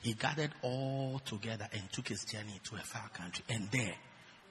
[0.00, 3.44] he gathered all together and took his journey to a far country.
[3.48, 3.94] And there,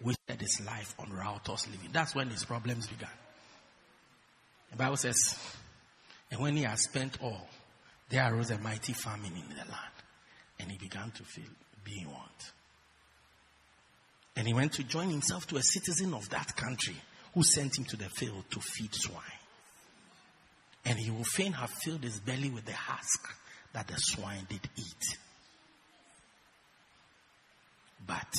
[0.02, 1.90] wasted his life on riotous living.
[1.92, 3.10] That's when his problems began.
[4.72, 5.38] The Bible says,
[6.32, 7.48] and when he had spent all,
[8.10, 9.94] there arose a mighty famine in the land.
[10.60, 11.46] And he began to feel
[11.84, 12.53] being want.
[14.36, 16.96] And he went to join himself to a citizen of that country
[17.34, 19.22] who sent him to the field to feed swine.
[20.86, 23.30] And he would fain have filled his belly with the husk
[23.74, 25.18] that the swine did eat.
[28.06, 28.36] But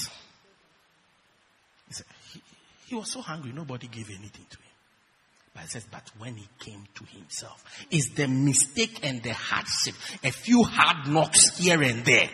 [2.32, 2.42] he,
[2.86, 4.64] he, was so hungry, nobody gave anything to him.
[5.55, 10.32] But says, but when he came to himself, is the mistake and the hardship, a
[10.32, 12.28] few hard knocks here and there,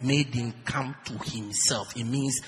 [0.00, 1.96] made him come to himself.
[1.96, 2.40] It means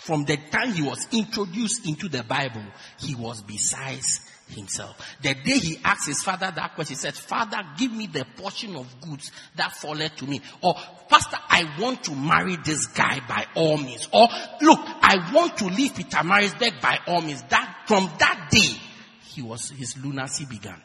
[0.00, 2.64] from the time he was introduced into the Bible,
[2.98, 4.96] he was besides himself.
[5.22, 8.76] The day he asked his father that question, he said, Father, give me the portion
[8.76, 10.40] of goods that falleth to me.
[10.62, 10.74] Or,
[11.08, 14.08] Pastor, I want to marry this guy by all means.
[14.12, 14.28] Or,
[14.60, 17.42] look, I want to leave Peter Pietermaritzburg by all means.
[17.44, 18.78] That, from that day,
[19.22, 20.80] he was, his lunacy began.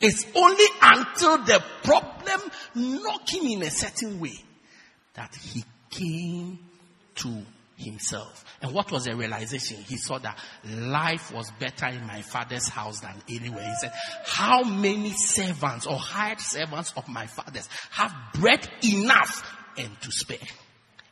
[0.00, 2.40] It's only until the problem
[2.74, 4.38] knocked him in a certain way
[5.14, 6.58] that he came
[7.16, 7.42] to
[7.76, 8.44] himself.
[8.60, 9.78] And what was the realization?
[9.78, 13.64] He saw that life was better in my father's house than anywhere.
[13.64, 13.92] He said,
[14.24, 19.44] how many servants or hired servants of my father's have bread enough
[19.76, 20.38] and to spare?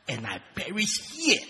[0.08, 1.40] And I perish here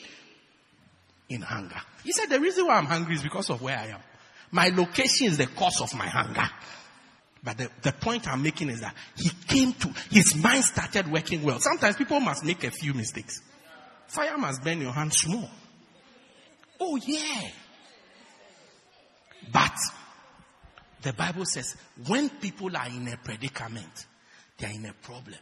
[1.29, 1.81] in hunger.
[2.05, 4.01] He said, the reason why I'm hungry is because of where I am.
[4.51, 6.49] My location is the cause of my hunger.
[7.47, 11.45] But the, the point I'm making is that he came to, his mind started working
[11.45, 11.61] well.
[11.61, 13.41] Sometimes people must make a few mistakes.
[14.09, 15.49] Fire must burn your hand small.
[16.81, 17.43] Oh yeah.
[19.53, 19.77] But
[21.03, 21.77] The Bible says
[22.09, 24.07] when people are in a predicament,
[24.59, 25.39] they are in a problem.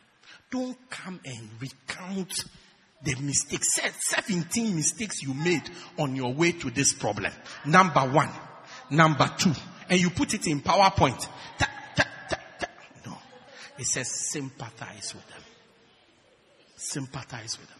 [0.50, 2.44] Don't come and recount
[3.02, 3.80] the mistakes,
[4.11, 5.62] 17 mistakes you made
[5.98, 7.32] on your way to this problem.
[7.64, 8.28] Number one.
[8.90, 9.55] Number two.
[9.88, 11.26] And you put it in PowerPoint.
[11.61, 11.66] No.
[13.79, 15.43] It says sympathize with them.
[16.77, 17.79] Sympathize with them.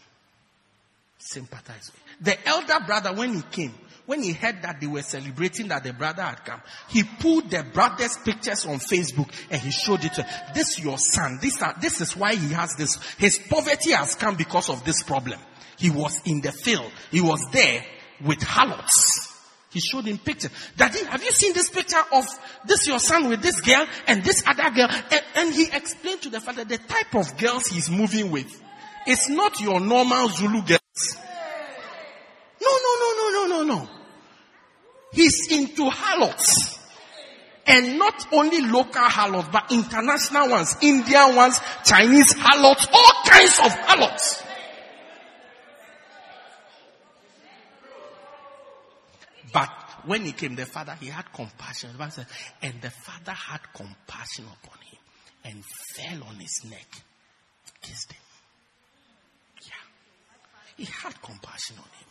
[1.17, 2.03] Sympathize with them.
[2.21, 3.73] The elder brother, when he came,
[4.05, 7.63] when he heard that they were celebrating that the brother had come, he pulled the
[7.63, 11.39] brother's pictures on Facebook and he showed it to this your son.
[11.41, 13.01] This, this is why he has this.
[13.17, 15.39] His poverty has come because of this problem.
[15.77, 16.91] He was in the field.
[17.11, 17.83] He was there
[18.23, 19.34] with harlots.
[19.75, 20.47] He showed him picture.
[20.77, 22.25] Daddy, have you seen this picture of
[22.63, 24.87] this your son with this girl and this other girl?
[24.89, 28.47] And, and he explained to the father the type of girls he's moving with.
[29.05, 31.17] It's not your normal Zulu girls.
[32.61, 33.89] No, no, no, no, no, no, no.
[35.11, 36.79] He's into harlots.
[37.67, 43.71] And not only local harlots, but international ones, Indian ones, Chinese harlots, all kinds of
[43.73, 44.41] harlots.
[49.55, 49.69] But
[50.05, 51.91] when he came, the father, he had compassion.
[51.91, 52.25] The Bible says,
[52.61, 54.99] and the father had compassion upon him
[55.43, 55.63] and
[55.95, 56.87] fell on his neck,
[57.81, 58.21] kissed him.
[59.61, 60.75] Yeah.
[60.77, 62.07] He had compassion on him.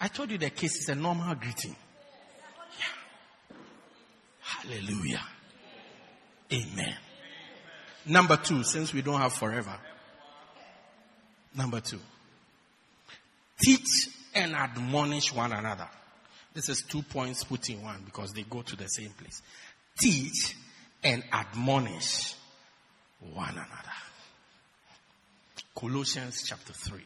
[0.00, 1.76] I told you the kiss is a normal greeting.
[2.78, 3.56] Yeah.
[4.40, 5.22] Hallelujah.
[6.52, 6.96] Amen.
[8.06, 9.76] Number two, since we don't have forever.
[11.54, 12.00] Number two.
[13.62, 15.88] Teach and admonish one another.
[16.54, 19.40] This is two points put in one because they go to the same place.
[19.98, 20.54] Teach
[21.02, 22.34] and admonish
[23.32, 23.68] one another.
[25.74, 27.00] Colossians chapter 3.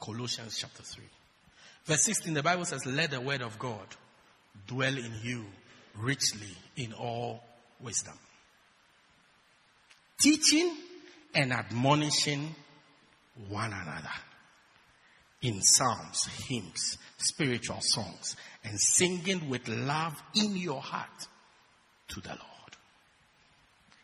[0.00, 1.04] Colossians chapter 3.
[1.84, 3.86] Verse 16, the Bible says, Let the word of God
[4.66, 5.44] dwell in you
[5.98, 7.42] richly in all
[7.80, 8.14] wisdom.
[10.20, 10.74] Teaching
[11.34, 12.54] and admonishing
[13.48, 14.12] one another
[15.44, 18.34] in psalms, hymns, spiritual songs,
[18.64, 21.28] and singing with love in your heart
[22.08, 22.40] to the Lord.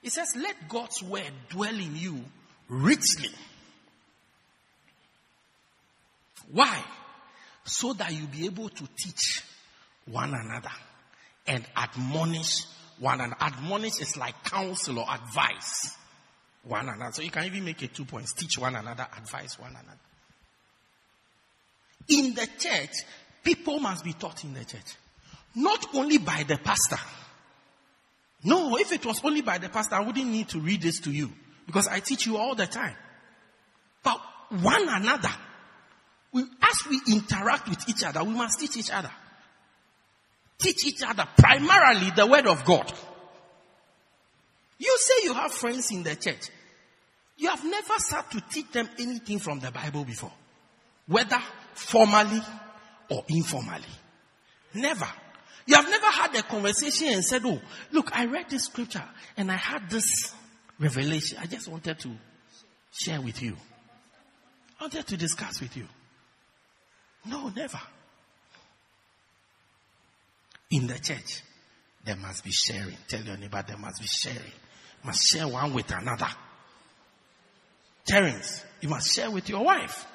[0.03, 2.21] It says, let God's word dwell in you
[2.69, 3.31] richly.
[6.53, 6.83] Why?
[7.65, 9.43] So that you'll be able to teach
[10.07, 10.73] one another
[11.47, 12.65] and admonish
[12.99, 13.37] one another.
[13.41, 15.97] Admonish is like counsel or advice
[16.65, 17.13] one another.
[17.13, 18.35] So you can even make it two points.
[18.35, 19.99] Teach one another, advise one another.
[22.09, 23.05] In the church,
[23.43, 24.97] people must be taught in the church.
[25.55, 26.99] Not only by the pastor.
[28.45, 31.11] No, if it was only by the pastor, I wouldn't need to read this to
[31.11, 31.31] you.
[31.67, 32.97] Because I teach you all the time.
[34.03, 34.21] But
[34.51, 35.31] one another.
[36.33, 39.11] We, as we interact with each other, we must teach each other.
[40.59, 42.93] Teach each other primarily the word of God.
[44.79, 46.49] You say you have friends in the church.
[47.37, 50.33] You have never sat to teach them anything from the Bible before.
[51.07, 51.39] Whether
[51.75, 52.41] formally
[53.09, 53.85] or informally.
[54.75, 55.09] Never.
[55.67, 57.61] You have never had a conversation and said, oh,
[57.93, 59.05] look, I read this scripture
[59.37, 60.35] and I had this
[60.79, 61.39] revelation.
[61.41, 62.11] I just wanted to
[62.93, 63.57] share with you.
[64.79, 65.87] I wanted to discuss with you.
[67.27, 67.81] No, never.
[70.71, 71.43] In the church,
[72.05, 72.97] there must be sharing.
[73.09, 74.53] Tell your neighbor there must be sharing.
[75.05, 76.29] must share one with another.
[78.07, 80.07] Terence, you must share with your wife.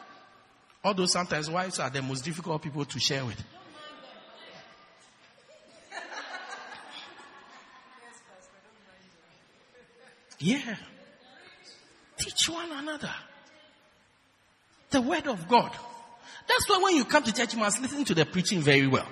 [0.85, 3.43] Although sometimes wives are the most difficult people to share with.
[10.37, 10.75] Yeah.
[12.17, 13.09] Teach one another.
[14.91, 15.71] The word of God.
[16.47, 19.07] That's why when you come to church, you must listen to the preaching very well.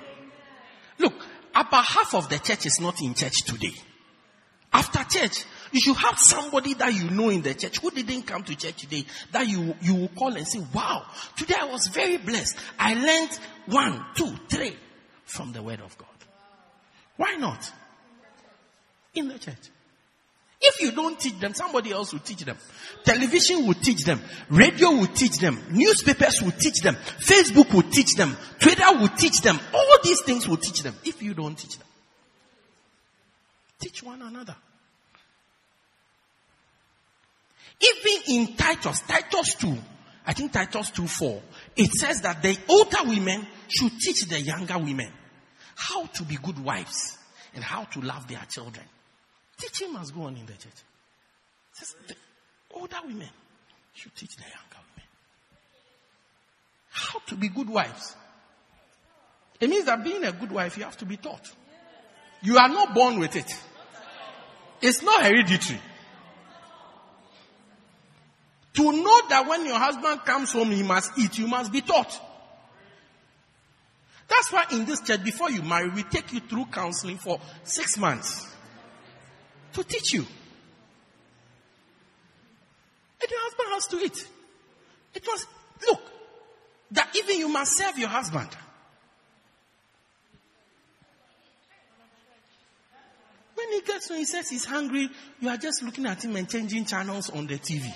[1.00, 1.16] Look,
[1.56, 3.74] about half of the church is not in church today.
[4.72, 5.44] After church,
[5.74, 8.78] you should have somebody that you know in the church who didn't come to church
[8.78, 11.04] today that you, you will call and say, wow,
[11.36, 12.56] today I was very blessed.
[12.78, 14.76] I learned one, two, three
[15.26, 16.08] from the word of God.
[17.18, 17.72] Why not?
[19.16, 19.70] In the church.
[20.66, 22.58] If you don't teach them, somebody else will teach them.
[23.04, 24.22] Television will teach them.
[24.50, 25.60] Radio will teach them.
[25.72, 26.96] Newspapers will teach them.
[26.96, 28.38] Facebook will teach them.
[28.60, 29.60] Twitter will teach them.
[29.74, 31.88] All these things will teach them if you don't teach them.
[33.80, 34.56] Teach one another.
[37.84, 39.78] Even in Titus, Titus 2,
[40.26, 41.42] I think Titus 2 4,
[41.76, 45.12] it says that the older women should teach the younger women
[45.76, 47.18] how to be good wives
[47.56, 48.86] and how to love their children.
[49.60, 50.66] Teaching must go on in the church.
[50.66, 52.16] It says the
[52.72, 53.30] older women
[53.94, 55.08] should teach the younger women
[56.90, 58.16] how to be good wives.
[59.60, 61.52] It means that being a good wife, you have to be taught.
[62.42, 63.52] You are not born with it.
[64.82, 65.80] It's not hereditary.
[68.74, 72.20] To know that when your husband comes home, he must eat, you must be taught.
[74.28, 77.98] That's why in this church, before you marry, we take you through counseling for six
[77.98, 78.50] months
[79.74, 80.26] to teach you.
[83.22, 84.28] And your husband has to eat.
[85.14, 85.46] It was,
[85.88, 86.02] look,
[86.92, 88.50] that even you must serve your husband.
[93.56, 95.10] When he gets home, he says he's hungry,
[95.40, 97.94] you are just looking at him and changing channels on the TV.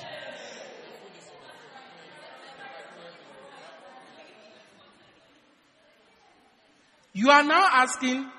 [7.18, 8.30] You are now asking,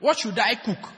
[0.00, 0.92] what should I cook?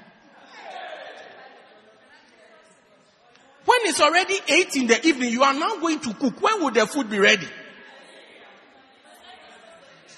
[3.64, 6.42] When it's already 8 in the evening, you are now going to cook.
[6.42, 7.46] When will the food be ready?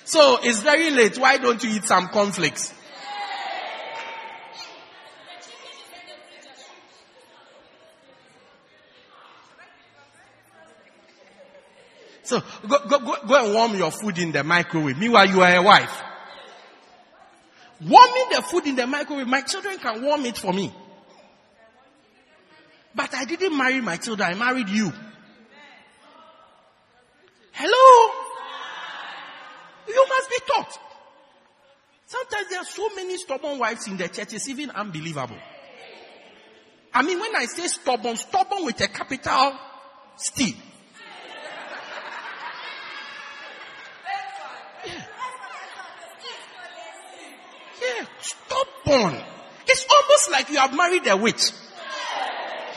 [0.06, 1.18] So it's very late.
[1.18, 2.72] Why don't you eat some cornflakes?
[12.22, 14.96] So go, go, go, go and warm your food in the microwave.
[14.96, 16.02] Meanwhile, you are a wife.
[17.84, 20.72] Warming the food in the microwave, my children can warm it for me.
[22.94, 24.92] But I didn't marry my children, I married you.
[27.52, 28.12] Hello?
[29.88, 30.78] You must be taught.
[32.06, 35.38] Sometimes there are so many stubborn wives in the church, it's even unbelievable.
[36.94, 39.58] I mean, when I say stubborn, stubborn with a capital
[40.34, 40.54] T.
[48.02, 49.22] Yeah, stubborn.
[49.66, 51.52] It's almost like you have married a witch.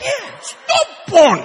[0.02, 1.44] Yeah, stubborn.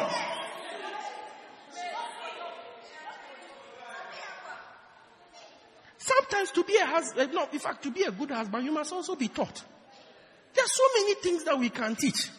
[5.98, 8.72] Sometimes to be a husband, eh, no, in fact, to be a good husband, you
[8.72, 9.64] must also be taught.
[10.54, 12.30] There are so many things that we can teach.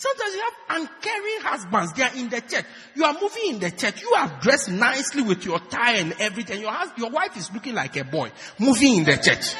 [0.00, 1.92] Sometimes you have uncaring husbands.
[1.92, 2.64] They are in the church.
[2.94, 4.00] You are moving in the church.
[4.00, 6.62] You are dressed nicely with your tie and everything.
[6.62, 9.52] Your husband, your wife is looking like a boy moving in the church.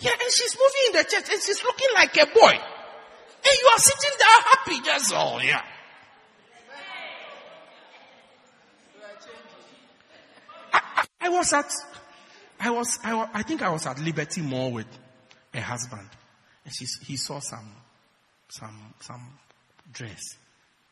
[0.00, 2.52] Yeah, and she's moving in the church and she's looking like a boy.
[2.52, 5.62] And you are sitting there happy, just oh yeah.
[10.70, 11.72] I, I, was at,
[12.60, 14.98] I was, I, I think I was at Liberty Mall with
[15.54, 16.19] a husband, and
[16.72, 17.72] she, he saw some,
[18.48, 19.38] some, some
[19.92, 20.36] dress,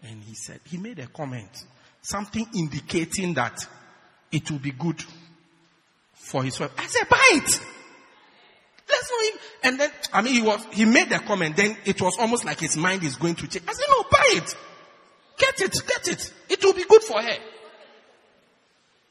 [0.03, 1.51] and he said he made a comment,
[2.03, 3.59] something indicating that
[4.31, 5.03] it will be good
[6.15, 6.73] for his wife.
[6.77, 7.61] I said, buy it.
[8.89, 12.01] Let's not even, and then, I mean, he was, he made the comment, then it
[12.01, 13.65] was almost like his mind is going to change.
[13.69, 14.57] I said, no, buy it.
[15.39, 16.33] Get it, get it.
[16.49, 17.39] It will be good for her.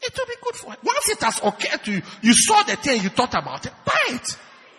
[0.02, 0.78] It will be good for her.
[0.84, 4.00] Once it has occurred to you, you saw the thing, you thought about it, buy
[4.10, 4.38] it.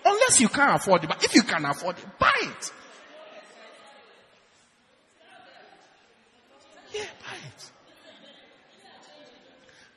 [0.09, 2.73] Unless you can't afford it, but if you can afford it, buy it.
[6.95, 7.71] Yeah, buy it.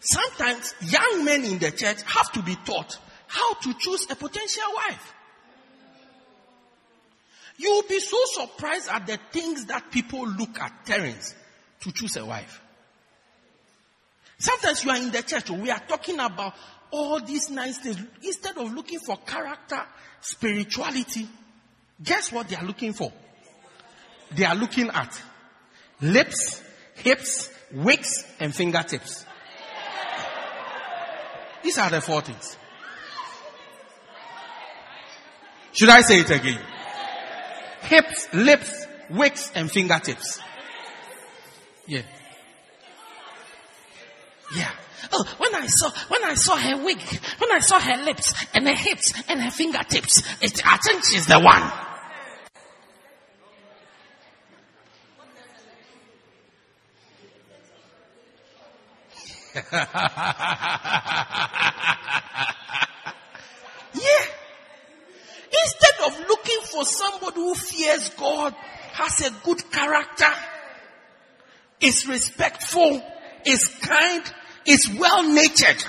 [0.02, 4.64] Sometimes young men in the church have to be taught how to choose a potential
[4.76, 5.14] wife.
[7.56, 11.36] You will be so surprised at the things that people look at Terence
[11.82, 12.60] to choose a wife.
[14.40, 16.54] Sometimes you are in the church, we are talking about
[16.92, 17.98] all these nice things.
[18.24, 19.82] Instead of looking for character,
[20.22, 21.28] spirituality,
[22.04, 23.12] guess what they are looking for?
[24.36, 25.22] They are looking at
[26.02, 26.62] lips,
[26.96, 29.26] hips, wigs, and fingertips.
[31.64, 32.58] These are the four things.
[35.74, 36.60] Should I say it again?
[37.82, 40.40] Hips, lips, wigs, and fingertips.
[41.88, 42.02] Yeah.
[44.56, 44.72] Yeah.
[45.12, 47.00] Oh, when I saw, when I saw her wig,
[47.40, 51.26] when I saw her lips and her hips and her fingertips, it, I think she's
[51.26, 51.72] the one.
[59.54, 59.82] yeah.
[65.64, 68.56] Instead of looking for somebody who fears God,
[68.94, 70.32] has a good character,
[71.82, 73.02] is respectful,
[73.46, 74.24] is kind,
[74.66, 75.84] is well natured.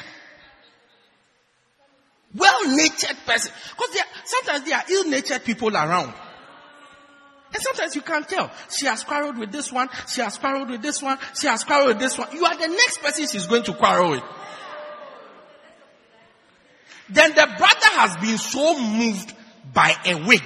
[2.34, 3.52] Well natured person.
[3.76, 6.14] Because sometimes there are ill natured people around.
[7.54, 8.50] And sometimes you can't tell.
[8.78, 11.88] She has quarreled with this one, she has quarreled with this one, she has quarreled
[11.88, 12.28] with this one.
[12.32, 14.22] You are the next person she's going to quarrel with.
[17.10, 19.34] Then the brother has been so moved
[19.74, 20.42] by a wig.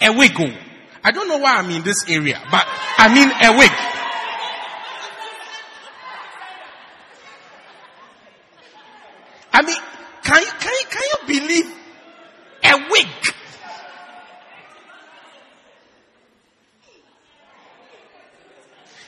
[0.00, 0.32] A wig.
[0.38, 0.52] oh.
[1.02, 3.93] I don't know why I'm in this area, but I mean a wig.
[9.54, 9.76] I mean,
[10.24, 11.72] can you, can you, can you believe
[12.64, 13.34] a week?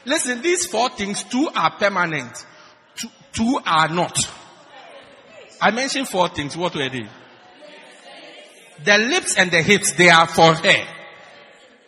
[0.05, 2.47] Listen, these four things, two are permanent,
[2.94, 4.16] two, two are not.
[5.61, 6.57] I mentioned four things.
[6.57, 7.09] What were they?
[8.84, 10.86] The lips and the hips, they are for her.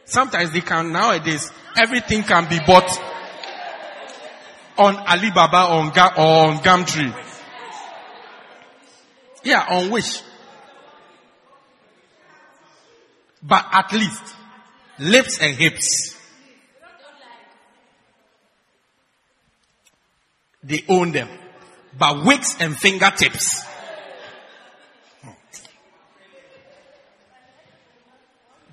[0.05, 2.91] Sometimes they can, nowadays, everything can be bought
[4.79, 7.28] on Alibaba or on, Ga- or on Gumtree.
[9.45, 10.23] Yeah, on which?
[13.43, 14.23] But at least,
[14.99, 16.17] lips and hips.
[20.63, 21.29] They own them.
[21.97, 23.65] But wigs and fingertips.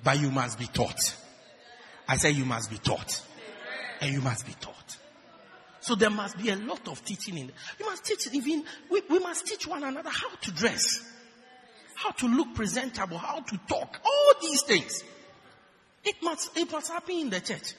[0.02, 1.16] But you must be taught.
[2.08, 3.22] I say you must be taught.
[4.00, 4.96] And you must be taught.
[5.86, 7.52] So there must be a lot of teaching in.
[7.78, 11.00] You must teach even, we, we must teach one another how to dress,
[11.94, 15.04] how to look presentable, how to talk, all these things.
[16.02, 17.74] It must, it must happen in the church.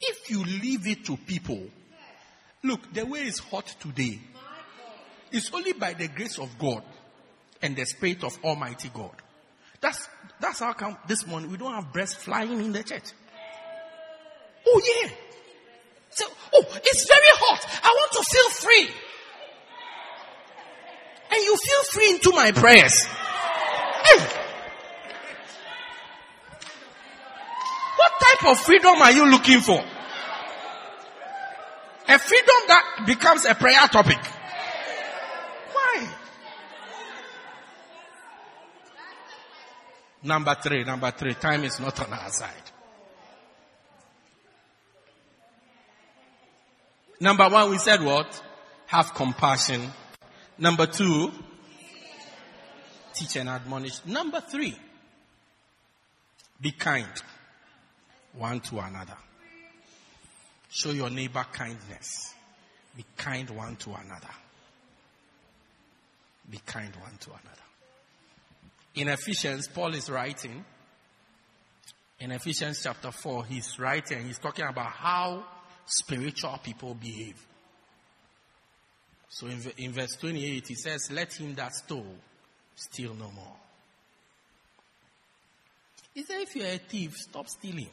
[0.00, 1.66] If you leave it to people,
[2.62, 4.18] look, the way is hot today.
[5.30, 6.82] It's only by the grace of God
[7.60, 9.16] and the Spirit of Almighty God.
[9.82, 10.08] That's,
[10.40, 13.12] that's how come this morning we don't have breasts flying in the church.
[14.70, 15.10] Oh yeah.
[16.10, 17.60] So, oh, it's very hot.
[17.82, 18.94] I want to feel free.
[21.30, 23.04] And you feel free into my prayers.
[23.04, 24.18] Hey.
[27.96, 29.84] What type of freedom are you looking for?
[32.10, 34.18] A freedom that becomes a prayer topic.
[35.72, 36.08] Why?
[40.22, 41.34] Number three, number three.
[41.34, 42.72] Time is not on our side.
[47.20, 48.42] Number one, we said what?
[48.86, 49.90] Have compassion.
[50.56, 51.30] Number two,
[53.14, 54.04] teach and admonish.
[54.06, 54.76] Number three,
[56.60, 57.06] be kind
[58.34, 59.16] one to another.
[60.70, 62.34] Show your neighbor kindness.
[62.96, 64.34] Be kind one to another.
[66.50, 67.42] Be kind one to another.
[68.94, 70.64] In Ephesians, Paul is writing,
[72.20, 75.44] in Ephesians chapter 4, he's writing, he's talking about how
[75.88, 77.44] spiritual people behave.
[79.28, 82.16] So in, in verse 28, he says, Let him that stole
[82.74, 83.56] steal no more.
[86.14, 87.90] He said, If you're a thief, stop stealing.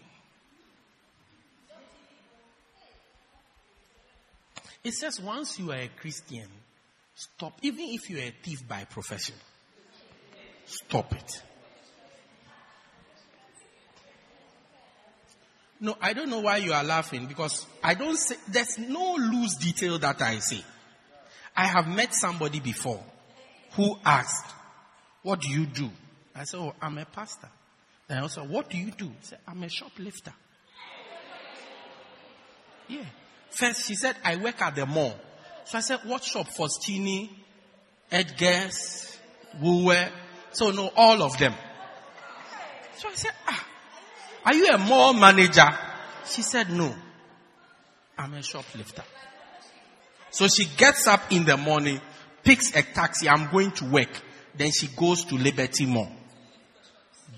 [4.84, 6.48] It says, Once you are a Christian,
[7.16, 9.36] stop, even if you're a thief by profession,
[10.66, 11.41] stop it.
[15.80, 19.55] No, I don't know why you are laughing because I don't say, there's no loose
[19.55, 20.63] detail that I say.
[21.55, 23.03] I have met somebody before
[23.73, 24.53] who asked,
[25.21, 25.89] what do you do?
[26.34, 27.49] I said, oh, I'm a pastor.
[28.07, 29.07] Then I also, what do you do?
[29.07, 30.34] I said, I'm a shoplifter.
[32.88, 33.05] Yeah.
[33.49, 35.15] First, she said, I work at the mall.
[35.65, 36.47] So I said, what shop?
[36.47, 37.30] Foschini,
[38.11, 39.17] Edgar's,
[39.61, 40.11] Woolworth.
[40.51, 41.53] So no, all of them.
[42.97, 43.64] So I said, ah,
[44.46, 45.68] are you a mall manager?
[46.28, 46.93] She said, no.
[48.18, 49.04] I'm a shoplifter.
[50.30, 52.00] So she gets up in the morning,
[52.43, 53.28] picks a taxi.
[53.28, 54.10] I'm going to work.
[54.56, 56.12] Then she goes to Liberty Mall.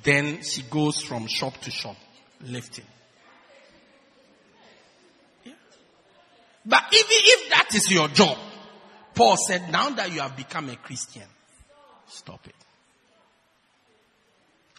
[0.03, 1.95] Then she goes from shop to shop,
[2.41, 2.85] lifting.
[5.43, 5.53] Yeah.
[6.65, 8.37] But even if that is your job,
[9.15, 11.23] Paul said, now that you have become a Christian,
[12.07, 12.55] stop it.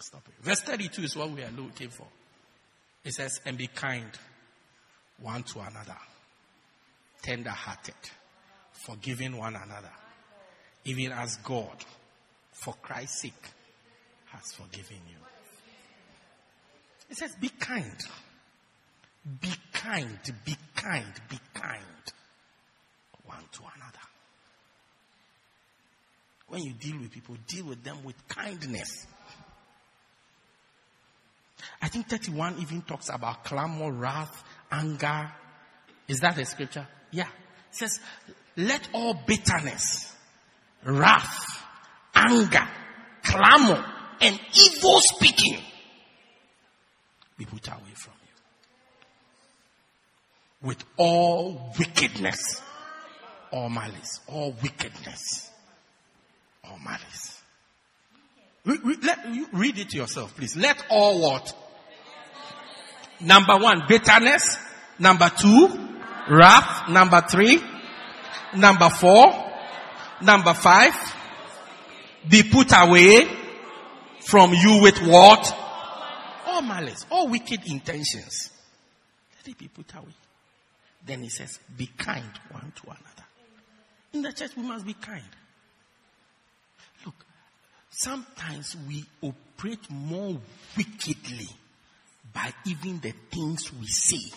[0.00, 0.44] Stop it.
[0.44, 2.06] Verse 32 is what we are looking for.
[3.08, 4.04] It says, and be kind
[5.18, 5.96] one to another,
[7.22, 7.94] tender hearted,
[8.70, 9.90] forgiving one another,
[10.84, 11.86] even as God,
[12.52, 13.46] for Christ's sake,
[14.26, 15.16] has forgiven you.
[17.08, 17.96] It says, be kind.
[19.40, 21.82] Be kind, be kind, be kind
[23.24, 24.04] one to another.
[26.48, 29.06] When you deal with people, deal with them with kindness.
[31.80, 35.30] I think 31 even talks about clamor, wrath, anger.
[36.06, 36.86] Is that a scripture?
[37.10, 37.28] Yeah.
[37.70, 38.00] It says,
[38.56, 40.14] let all bitterness,
[40.84, 41.62] wrath,
[42.14, 42.66] anger,
[43.22, 43.84] clamor,
[44.20, 45.58] and evil speaking
[47.36, 48.14] be put away from
[50.62, 50.68] you.
[50.68, 52.60] With all wickedness,
[53.52, 55.50] all malice, all wickedness,
[56.64, 57.37] all malice.
[58.64, 59.18] Let,
[59.52, 60.56] read it yourself, please.
[60.56, 61.54] Let all what?
[63.20, 64.58] Number one, bitterness.
[64.98, 65.68] Number two,
[66.30, 66.88] wrath.
[66.88, 67.62] Number three,
[68.56, 69.52] number four,
[70.22, 70.94] number five,
[72.28, 73.26] be put away
[74.20, 75.54] from you with what?
[76.58, 78.50] all malice, all wicked intentions,
[79.36, 80.14] let it be put away.
[81.06, 83.26] Then he says, be kind one to another.
[84.12, 85.22] In the church, we must be kind.
[87.98, 90.38] Sometimes we operate more
[90.76, 91.48] wickedly
[92.32, 94.36] by even the things we say.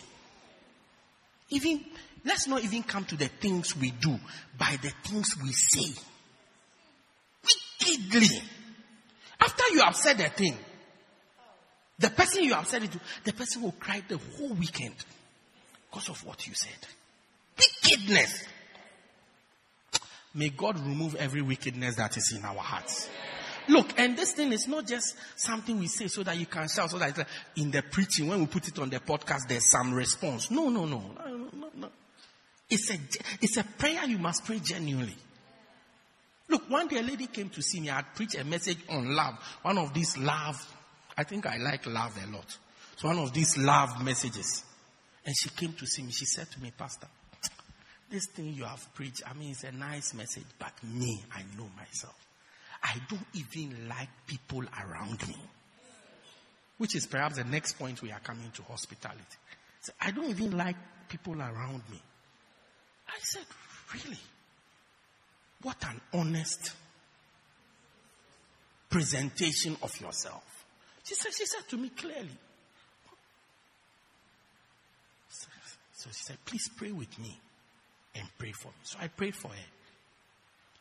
[1.51, 1.85] Even,
[2.25, 4.19] let's not even come to the things we do,
[4.57, 6.01] by the things we say.
[7.43, 8.41] Wickedly.
[9.39, 10.57] After you have said a thing,
[11.99, 14.95] the person you have said it to, the person will cry the whole weekend
[15.87, 16.87] because of what you said.
[17.59, 18.43] Wickedness.
[20.33, 23.07] May God remove every wickedness that is in our hearts.
[23.67, 26.89] Look, and this thing is not just something we say so that you can shout,
[26.89, 29.93] so that like in the preaching, when we put it on the podcast, there's some
[29.93, 30.51] response.
[30.51, 31.01] No, no, no.
[31.25, 31.89] no, no, no.
[32.69, 32.97] It's a,
[33.41, 35.15] it's a prayer you must pray genuinely.
[36.47, 37.89] Look, one day a lady came to see me.
[37.89, 39.35] I had preached a message on love.
[39.61, 40.57] One of these love,
[41.17, 42.57] I think I like love a lot.
[42.97, 44.63] So one of these love messages.
[45.25, 46.11] And she came to see me.
[46.11, 47.07] She said to me, Pastor,
[48.09, 51.69] this thing you have preached, I mean, it's a nice message, but me, I know
[51.77, 52.15] myself.
[52.83, 55.37] I don't even like people around me.
[56.77, 59.21] Which is perhaps the next point we are coming to hospitality.
[59.81, 60.75] So I don't even like
[61.09, 62.01] people around me.
[63.07, 63.45] I said,
[63.93, 64.19] really?
[65.61, 66.73] What an honest
[68.89, 70.43] presentation of yourself.
[71.03, 72.37] She said, she said to me clearly.
[75.93, 77.39] So she said, please pray with me
[78.15, 78.73] and pray for me.
[78.83, 79.69] So I prayed for her.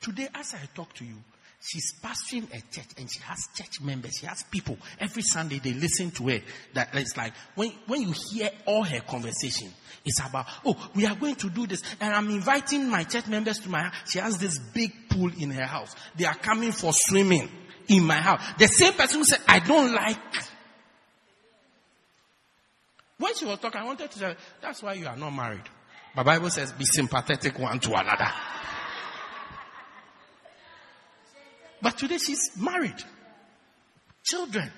[0.01, 1.17] Today, as I talk to you,
[1.61, 4.17] she's pastoring a church and she has church members.
[4.19, 4.79] She has people.
[4.99, 6.41] Every Sunday they listen to her.
[6.75, 9.71] That it's like when, when you hear all her conversation,
[10.05, 11.83] it's about, oh, we are going to do this.
[12.01, 13.95] And I'm inviting my church members to my house.
[14.11, 15.95] She has this big pool in her house.
[16.17, 17.49] They are coming for swimming
[17.89, 18.43] in my house.
[18.59, 20.19] The same person who said, I don't like.
[23.19, 25.69] When she was talking, I wanted to say, that's why you are not married.
[26.17, 28.33] The Bible says, be sympathetic one to another.
[31.83, 33.03] But today she's married.
[34.23, 34.71] Children.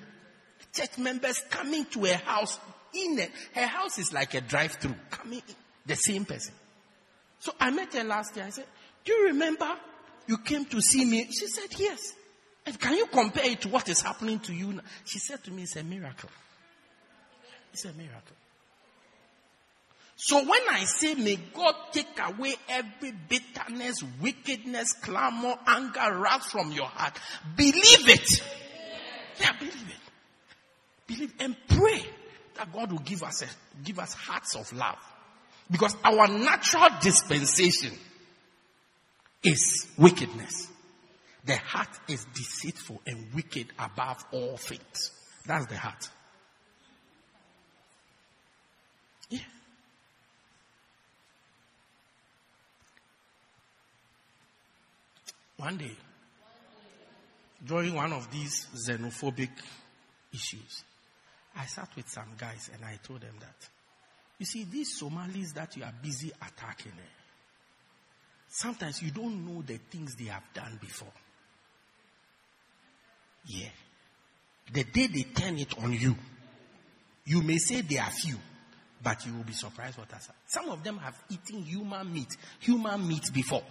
[0.73, 2.59] Church members coming to her house.
[2.93, 3.19] In.
[3.53, 4.95] Her house is like a drive-through.
[5.09, 5.55] Coming in.
[5.85, 6.53] The same person.
[7.39, 8.45] So I met her last year.
[8.45, 8.65] I said,
[9.03, 9.69] do you remember
[10.27, 11.25] you came to see me?
[11.25, 12.13] She said, yes.
[12.65, 14.81] And can you compare it to what is happening to you now?
[15.03, 16.29] She said to me, it's a miracle.
[17.73, 18.37] It's a miracle.
[20.15, 26.71] So when I say, may God take away every bitterness, wickedness, clamor, anger, wrath from
[26.71, 27.19] your heart,
[27.57, 28.43] believe it.
[29.39, 30.03] Yeah, believe it.
[31.07, 32.05] Believe and pray
[32.55, 33.47] that God will give us a,
[33.83, 34.99] give us hearts of love.
[35.69, 37.97] Because our natural dispensation
[39.43, 40.69] is wickedness.
[41.45, 45.11] The heart is deceitful and wicked above all things.
[45.45, 46.09] That's the heart.
[55.63, 55.95] One day,
[57.65, 59.51] during one of these xenophobic
[60.33, 60.83] issues,
[61.55, 63.55] I sat with some guys and I told them that,
[64.39, 67.13] you see, these Somalis that you are busy attacking, eh,
[68.49, 71.13] sometimes you don't know the things they have done before.
[73.45, 73.69] Yeah.
[74.73, 76.13] The day they turn it on you,
[77.23, 78.35] you may say they are few,
[79.01, 80.43] but you will be surprised what has happened.
[80.45, 83.63] Some of them have eaten human meat, human meat before.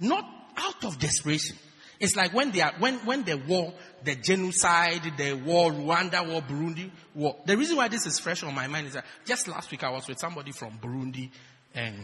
[0.00, 0.24] Not
[0.56, 1.56] out of desperation.
[2.00, 3.72] It's like when they are, when, when the war,
[4.04, 7.36] the genocide, the war, Rwanda war, Burundi war.
[7.44, 9.90] The reason why this is fresh on my mind is that just last week I
[9.90, 11.30] was with somebody from Burundi
[11.74, 11.96] and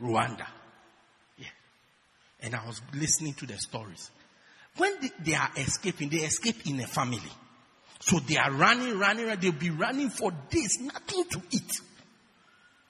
[0.00, 0.46] Rwanda.
[1.36, 1.48] Yeah.
[2.40, 4.10] And I was listening to the stories.
[4.78, 7.20] When they, they are escaping, they escape in a family.
[8.00, 9.40] So they are running, running, running.
[9.40, 11.80] They'll be running for days, nothing to eat.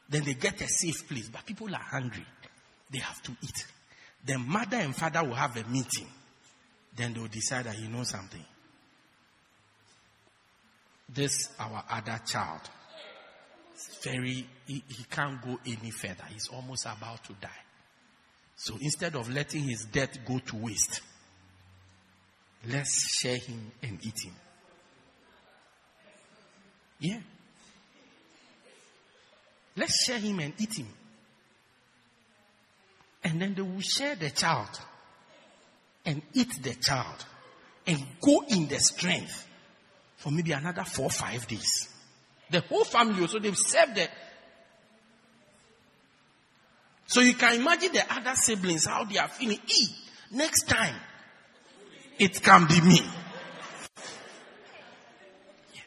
[0.09, 2.27] Then they get a safe place, but people are hungry.
[2.91, 3.67] They have to eat.
[4.25, 6.09] The mother and father will have a meeting.
[6.97, 8.45] Then they will decide that you know something.
[11.09, 12.63] This our other child.
[14.03, 16.25] Very, he, he can't go any further.
[16.33, 17.49] He's almost about to die.
[18.57, 21.03] So instead of letting his death go to waste,
[22.69, 24.35] let's share him and eat him.
[26.99, 27.21] Yeah.
[29.77, 30.89] Let's share him and eat him.
[33.27, 34.69] And then they will share the child
[36.05, 37.25] and eat the child
[37.85, 39.49] and go in the strength
[40.15, 41.89] for maybe another four or five days.
[42.51, 44.09] The whole family, so they've served the
[47.09, 49.59] so you can imagine the other siblings how they are feeling.
[49.67, 49.87] E,
[50.31, 50.95] next time,
[52.21, 53.01] it can be me.
[55.73, 55.81] Yeah.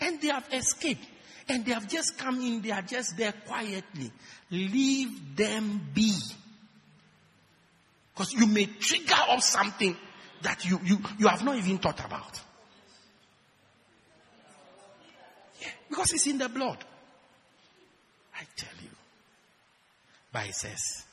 [0.00, 1.06] And they have escaped
[1.48, 4.10] and they have just come in, they are just there quietly.
[4.50, 6.12] Leave them be.
[8.12, 9.96] Because you may trigger up something
[10.42, 12.40] that you, you, you have not even thought about.
[15.60, 16.78] Yeah, because it's in the blood.
[18.34, 18.90] I tell you.
[20.32, 21.04] But it says,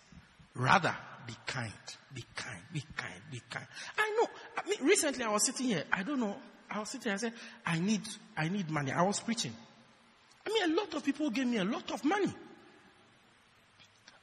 [0.56, 0.96] rather
[1.28, 1.72] be kind,
[2.14, 3.66] be kind, be kind, be kind.
[3.98, 4.28] I know.
[4.58, 5.84] I mean, recently I was sitting here.
[5.92, 6.36] I don't know.
[6.70, 7.14] I was sitting here.
[7.14, 7.34] I said,
[7.66, 8.02] I need,
[8.36, 8.92] I need money.
[8.92, 9.54] I was preaching.
[10.46, 12.34] I mean, a lot of people gave me a lot of money.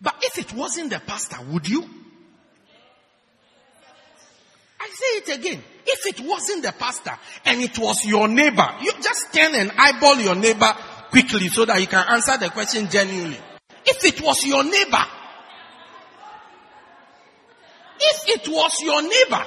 [0.01, 1.83] But if it wasn't the pastor, would you?
[4.81, 5.63] I say it again.
[5.87, 7.13] If it wasn't the pastor
[7.45, 10.73] and it was your neighbor, you just turn and eyeball your neighbor
[11.11, 13.39] quickly so that you can answer the question genuinely.
[13.85, 15.05] If it was your neighbor,
[17.99, 19.45] if it was your neighbor,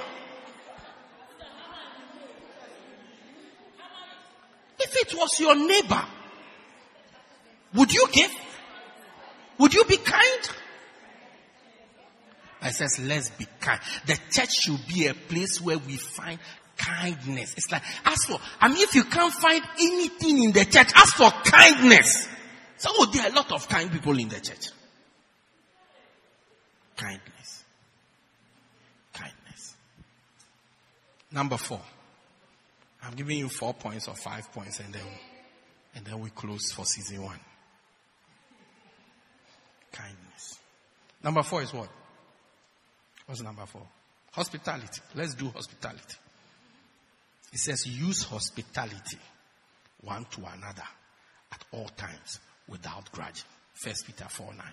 [4.80, 6.06] if it was your neighbor,
[7.76, 8.32] would you give?
[9.60, 10.50] Would you be kind?
[12.62, 13.80] I says, let's be kind.
[14.06, 16.40] The church should be a place where we find
[16.78, 17.54] kindness.
[17.58, 21.16] It's like, ask for, I mean, if you can't find anything in the church, ask
[21.16, 22.28] for kindness.
[22.78, 24.70] So oh, there are a lot of kind people in the church.
[26.96, 27.64] Kindness.
[29.14, 29.76] Kindness.
[31.32, 31.82] Number four.
[33.04, 35.06] I'm giving you four points or five points and then,
[35.96, 37.40] and then we close for season one.
[39.94, 40.60] Kindness.
[41.24, 41.88] Number four is what?
[43.26, 43.88] What's number four?
[44.34, 45.02] Hospitality.
[45.16, 46.16] Let's do hospitality.
[47.54, 49.18] It says use hospitality
[50.02, 50.84] one to another
[51.52, 53.46] at all times without grudging.
[53.74, 54.66] First Peter 4 9.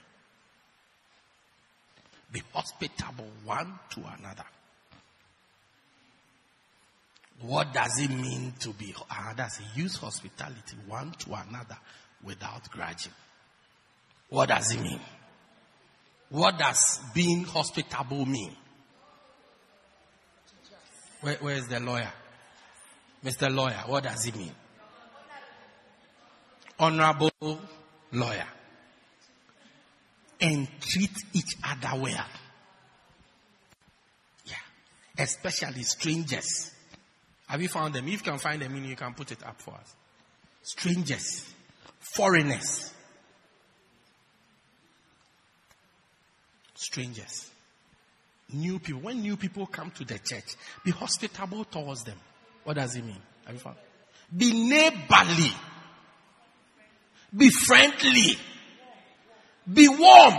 [2.32, 4.44] Be hospitable one to another.
[7.42, 8.94] What does it mean to be?
[9.10, 11.76] Ah, that's use hospitality one to another
[12.22, 13.12] without grudging.
[14.30, 15.00] What does it mean?
[16.30, 18.56] What does being hospitable mean?
[21.20, 22.12] Where, where is the lawyer?
[23.24, 23.54] Mr.
[23.54, 24.54] Lawyer, what does it mean?
[26.78, 27.30] Honorable
[28.12, 28.46] lawyer.
[30.40, 32.24] And treat each other well.
[34.46, 34.54] Yeah.
[35.18, 36.70] Especially strangers.
[37.48, 38.06] Have you found them?
[38.06, 39.94] If you can find them, you can put it up for us.
[40.62, 41.52] Strangers.
[42.16, 42.94] Foreigners.
[46.80, 47.50] Strangers,
[48.52, 49.02] new people.
[49.02, 52.16] When new people come to the church, be hospitable towards them.
[52.64, 53.20] What does it mean?
[53.44, 53.76] Have you found?
[54.34, 55.52] Be neighborly.
[57.36, 58.36] Be friendly.
[59.72, 60.34] Be warm.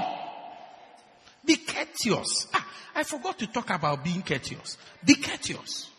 [1.46, 2.48] Be courteous.
[2.54, 4.78] Ah, I forgot to talk about being courteous.
[5.06, 5.90] Be courteous.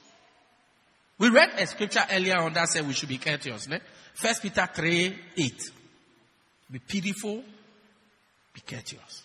[1.19, 3.69] We read a scripture earlier on that said we should be courteous.
[3.69, 3.78] Ne?
[4.14, 5.70] First Peter 3 8.
[6.70, 7.43] Be pitiful,
[8.55, 9.23] be courteous.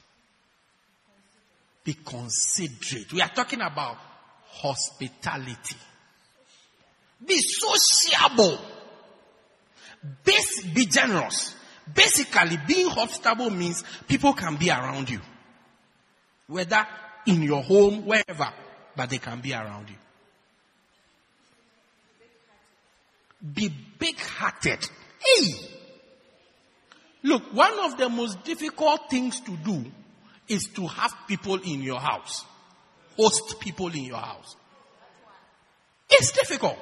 [1.88, 3.14] Be considerate.
[3.14, 3.96] We are talking about
[4.46, 5.78] hospitality.
[7.26, 8.60] Be sociable.
[10.26, 11.56] Base, be generous.
[11.96, 15.22] Basically, being hospitable means people can be around you.
[16.48, 16.86] Whether
[17.26, 18.50] in your home, wherever,
[18.94, 19.96] but they can be around you.
[23.54, 24.86] Be big hearted.
[25.24, 25.54] Hey!
[27.24, 29.86] Look, one of the most difficult things to do
[30.48, 32.46] is to have people in your house.
[33.18, 34.56] Host people in your house.
[36.10, 36.78] It's difficult.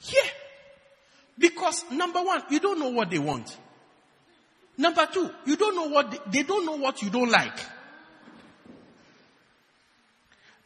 [0.00, 0.30] Yeah.
[1.38, 3.56] Because number one, you don't know what they want.
[4.76, 7.58] Number two, you don't know what they, they don't know what you don't like.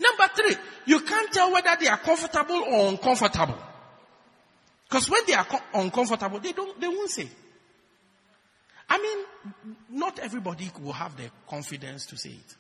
[0.01, 3.59] Number three, you can't tell whether they are comfortable or uncomfortable.
[4.89, 7.29] Because when they are uncomfortable, they don't, they won't say.
[8.89, 12.55] I mean, not everybody will have the confidence to say it.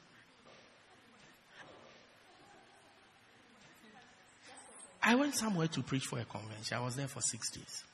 [5.03, 6.77] I went somewhere to preach for a convention.
[6.77, 7.85] I was there for six days.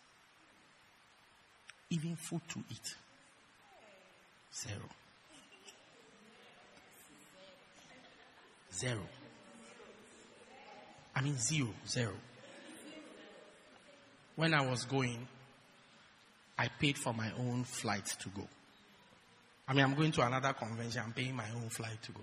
[1.90, 2.94] Even food to eat.
[4.52, 4.88] Zero.
[8.74, 9.06] Zero.
[11.14, 12.14] I mean zero, zero.
[14.34, 15.28] When I was going,
[16.58, 18.46] I paid for my own flight to go.
[19.66, 22.20] I mean, I'm going to another convention, I'm paying my own flight to go.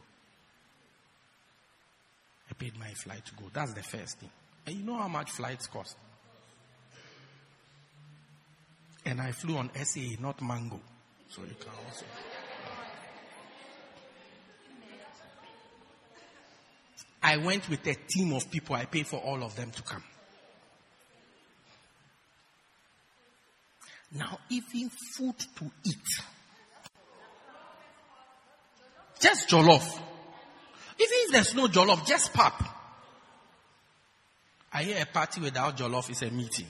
[2.50, 3.44] I paid my flight to go.
[3.52, 4.30] That's the first thing.
[4.66, 5.98] And you know how much flights cost?
[9.06, 10.80] And I flew on SA, not Mango.
[11.30, 12.06] So you can also.
[17.24, 18.76] I went with a team of people.
[18.76, 20.04] I paid for all of them to come.
[24.52, 26.24] Even food to eat.
[29.20, 29.84] Just jollof.
[31.00, 32.62] Even if there's no jollof, just pap.
[34.74, 36.68] I hear a party without jollof is a meeting.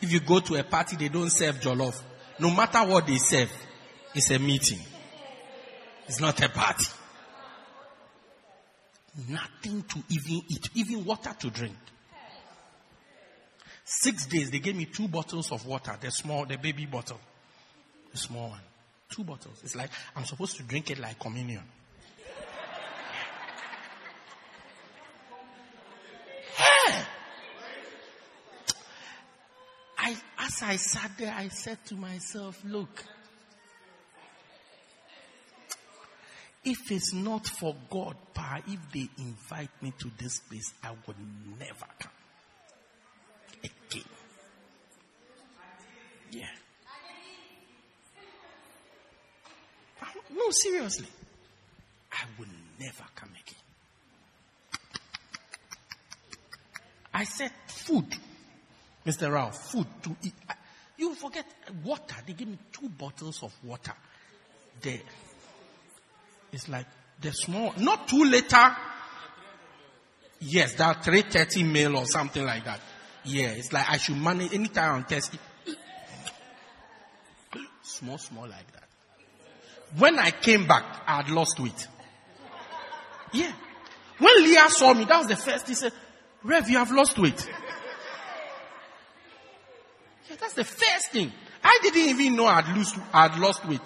[0.00, 2.00] If you go to a party, they don't serve jollof.
[2.38, 3.52] No matter what they serve,
[4.14, 4.78] it's a meeting.
[6.06, 6.86] It's not a party.
[9.28, 11.76] Nothing to even eat, even water to drink.
[13.92, 17.18] Six days, they gave me two bottles of water, the small, the baby bottle,
[18.12, 18.60] the small one.
[19.10, 19.58] Two bottles.
[19.64, 21.64] It's like I'm supposed to drink it like communion.
[26.54, 27.02] Hey!
[29.98, 33.04] I, as I sat there, I said to myself, look,
[36.64, 41.16] if it's not for God, pa, if they invite me to this place, I would
[41.58, 42.12] never come
[43.64, 44.04] again.
[46.30, 46.46] Yeah.
[50.34, 51.08] No, seriously.
[52.12, 52.46] I will
[52.78, 54.80] never come again.
[57.12, 58.06] I said food.
[59.04, 59.32] Mr.
[59.32, 60.34] Ralph, food to eat.
[60.98, 61.46] You forget
[61.84, 62.16] water.
[62.26, 63.94] They gave me two bottles of water.
[64.82, 65.00] There.
[66.52, 66.86] It's like
[67.20, 68.76] the small, not two liter.
[70.40, 72.80] Yes, that 330 mil or something like that.
[73.24, 75.38] Yeah, it's like I should manage anytime I'm testing.
[78.00, 78.84] Small, small like that.
[79.98, 81.86] When I came back, I had lost weight.
[83.34, 83.52] Yeah.
[84.18, 85.68] When Leah saw me, that was the first.
[85.68, 85.92] He said,
[86.42, 87.46] Rev, you have lost weight.
[90.30, 91.30] Yeah, that's the first thing.
[91.62, 93.82] I didn't even know I'd, lose, I'd lost weight.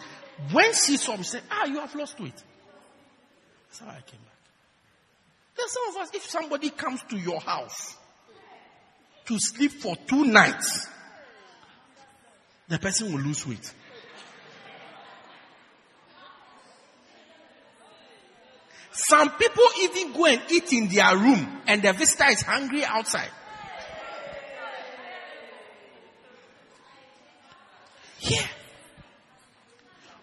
[0.52, 2.40] When she saw me, she said, ah, you have lost weight.
[3.66, 4.38] That's how I came back.
[5.56, 7.96] There's some of us, if somebody comes to your house
[9.24, 10.86] to sleep for two nights,
[12.68, 13.74] the person will lose weight.
[18.96, 23.30] Some people even go and eat in their room and the visitor is hungry outside.
[28.20, 28.46] Yeah.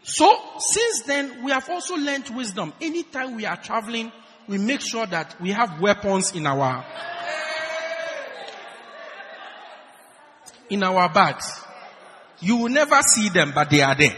[0.03, 2.73] So, since then, we have also learned wisdom.
[2.80, 4.10] Anytime we are traveling,
[4.48, 6.85] we make sure that we have weapons in our,
[10.69, 11.61] in our bags.
[12.39, 14.15] You will never see them, but they are there.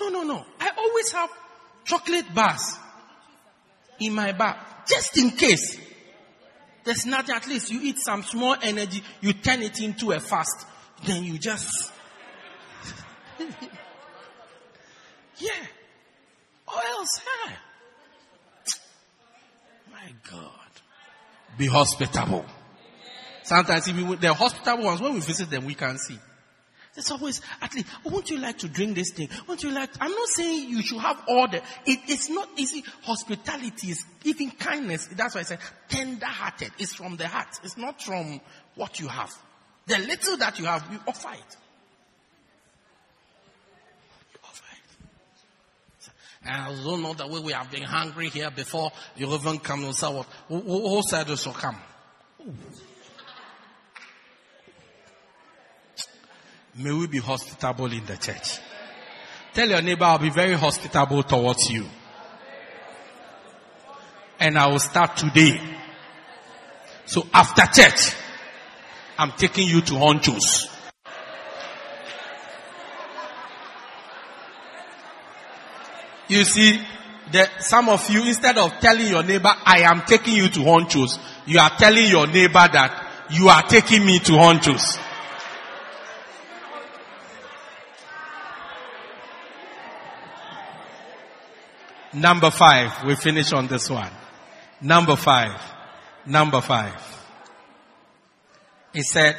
[0.00, 0.46] No, no, no.
[0.60, 1.30] I always have
[1.84, 2.76] chocolate bars
[4.00, 4.56] in my bag,
[4.88, 5.78] just in case.
[6.84, 10.66] There's nothing, at least you eat some small energy, you turn it into a fast,
[11.04, 11.92] then you just,
[15.38, 15.50] yeah.
[16.66, 17.20] Or else.
[19.90, 20.50] My God.
[21.58, 22.44] Be hospitable.
[23.42, 26.18] Sometimes even the hospitable ones, when we visit them, we can see.
[26.94, 29.30] There's always, at least, won't you like to drink this thing?
[29.48, 31.60] Won't you like, I'm not saying you should have order.
[31.86, 32.84] it, it's not easy.
[33.02, 35.58] Hospitality is, even kindness, that's why I said
[35.88, 36.70] tender hearted.
[36.78, 37.48] It's from the heart.
[37.64, 38.42] It's not from
[38.74, 39.32] what you have.
[39.86, 41.56] The little that you have, you offer it.
[44.34, 46.10] You offer it.
[46.44, 49.84] And I don't know the way we have been hungry here before you even come
[49.84, 51.76] and say what, who said this will come?
[52.42, 52.54] Ooh.
[56.74, 58.58] May we be hospitable in the church.
[59.52, 61.84] Tell your neighbor I'll be very hospitable towards you.
[64.40, 65.60] And I will start today.
[67.04, 68.14] So after church,
[69.18, 70.68] I'm taking you to Honchos.
[76.28, 76.80] You see,
[77.32, 81.18] that some of you, instead of telling your neighbor, I am taking you to Honchos,
[81.46, 84.98] you are telling your neighbor that you are taking me to Honchos.
[92.14, 93.04] Number five.
[93.04, 94.10] We finish on this one.
[94.80, 95.60] Number five.
[96.26, 97.00] Number five.
[98.92, 99.36] He said,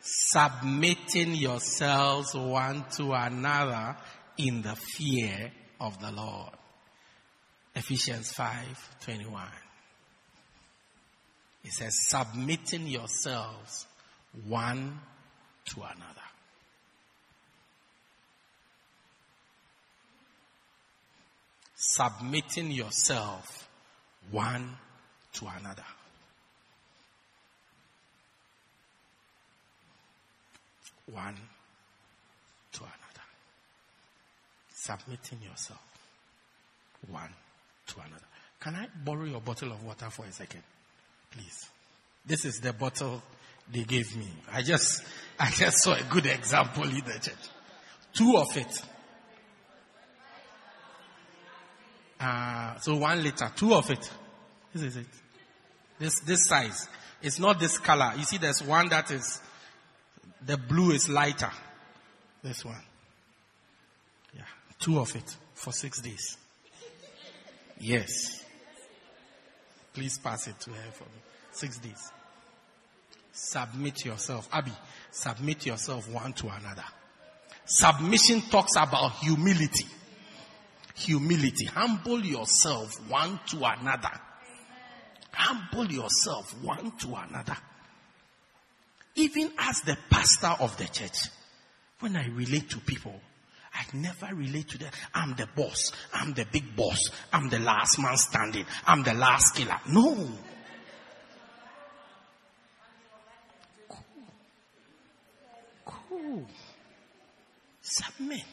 [0.00, 3.96] submitting yourselves one to another
[4.38, 5.50] in the fear
[5.80, 6.52] of the Lord.
[7.74, 9.42] Ephesians 5 21.
[11.64, 13.86] It says, submitting yourselves
[14.46, 15.00] one
[15.66, 16.15] to another.
[21.88, 23.68] Submitting yourself
[24.30, 24.76] one
[25.34, 25.84] to another.
[31.12, 31.36] One
[32.72, 33.26] to another.
[34.74, 35.80] Submitting yourself
[37.08, 37.30] one
[37.86, 38.24] to another.
[38.60, 40.62] Can I borrow your bottle of water for a second?
[41.30, 41.68] Please.
[42.24, 43.22] This is the bottle
[43.72, 44.26] they gave me.
[44.52, 45.04] I just,
[45.38, 47.34] I just saw a good example in the church.
[48.12, 48.82] Two of it.
[52.18, 54.10] Uh, so one liter, two of it.
[54.72, 55.06] This is it.
[55.98, 56.88] This, this size.
[57.22, 58.12] It's not this color.
[58.16, 59.40] You see, there's one that is,
[60.44, 61.50] the blue is lighter.
[62.42, 62.82] This one.
[64.34, 64.42] Yeah.
[64.78, 66.36] Two of it for six days.
[67.78, 68.44] Yes.
[69.92, 71.20] Please pass it to her for me.
[71.52, 72.12] Six days.
[73.32, 74.48] Submit yourself.
[74.52, 74.72] Abby,
[75.10, 76.84] submit yourself one to another.
[77.64, 79.86] Submission talks about humility.
[80.96, 81.66] Humility.
[81.66, 84.10] Humble yourself one to another.
[85.32, 87.56] Humble yourself one to another.
[89.14, 91.18] Even as the pastor of the church,
[92.00, 93.20] when I relate to people,
[93.74, 94.90] I never relate to them.
[95.14, 95.92] I'm the boss.
[96.14, 97.10] I'm the big boss.
[97.32, 98.64] I'm the last man standing.
[98.86, 99.78] I'm the last killer.
[99.90, 100.28] No.
[103.88, 104.02] Cool.
[105.84, 106.46] Cool.
[107.82, 108.44] Submit.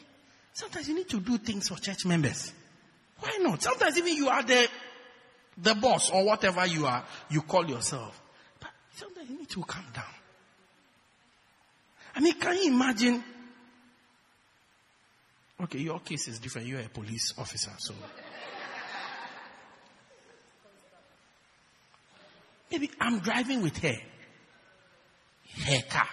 [0.54, 2.52] Sometimes you need to do things for church members.
[3.18, 3.60] Why not?
[3.60, 4.68] Sometimes even you are the,
[5.58, 8.20] the boss or whatever you are, you call yourself.
[8.60, 10.04] But sometimes you need to calm down.
[12.14, 13.24] I mean, can you imagine?
[15.60, 16.68] Okay, your case is different.
[16.68, 17.94] You're a police officer, so.
[22.70, 23.96] Maybe I'm driving with her.
[25.66, 26.08] Her car.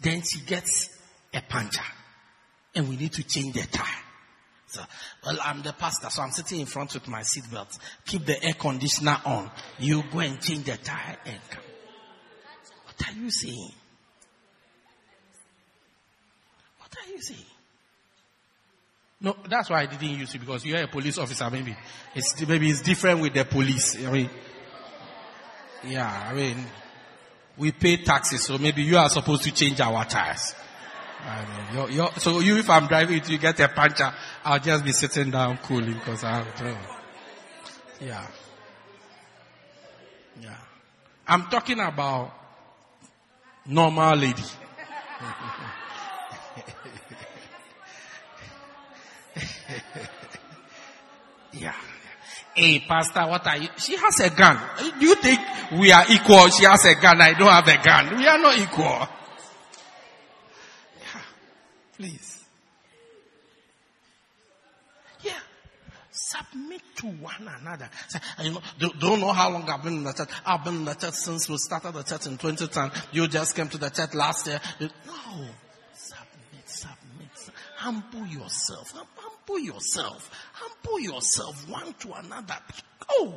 [0.00, 0.88] Then she gets
[1.32, 1.82] a puncture.
[2.74, 4.02] And we need to change the tire.
[4.66, 4.82] So,
[5.24, 7.78] well, I'm the pastor, so I'm sitting in front with my seatbelt.
[8.06, 9.50] Keep the air conditioner on.
[9.78, 11.62] You go and change the tire and come.
[12.84, 13.72] What are you saying?
[16.78, 17.40] What are you saying?
[19.20, 21.48] No, that's why I didn't use it because you're a police officer.
[21.50, 21.74] Maybe
[22.14, 23.96] it's maybe it's different with the police.
[24.04, 24.30] I mean,
[25.84, 26.66] yeah, I mean,
[27.56, 30.54] we pay taxes, so maybe you are supposed to change our tires.
[31.26, 34.12] I you're, so you, if I'm driving, you get a puncher,
[34.44, 36.76] I'll just be sitting down cooling because I don't.
[38.00, 38.26] Yeah,
[40.40, 40.56] yeah.
[41.26, 42.32] I'm talking about
[43.66, 44.42] normal lady.
[51.52, 51.74] yeah.
[52.54, 53.68] Hey, pastor, what are you?
[53.78, 54.58] She has a gun.
[55.00, 55.40] Do you think
[55.72, 56.48] we are equal?
[56.50, 57.20] She has a gun.
[57.20, 58.16] I don't have a gun.
[58.18, 59.08] We are not equal.
[62.04, 62.44] Please.
[65.22, 65.32] Yeah.
[66.10, 67.88] Submit to one another.
[68.08, 68.60] Say, You know,
[68.98, 70.28] don't, know how long I've been in the church.
[70.44, 72.90] I've been in the church since we started the church in 2010.
[73.12, 74.60] You just came to the church last year.
[74.80, 75.46] No.
[75.94, 77.54] Submit, submit.
[77.76, 78.92] Humble yourself.
[79.16, 80.30] Humble yourself.
[80.52, 82.58] Humble yourself one to another.
[83.08, 83.32] Go.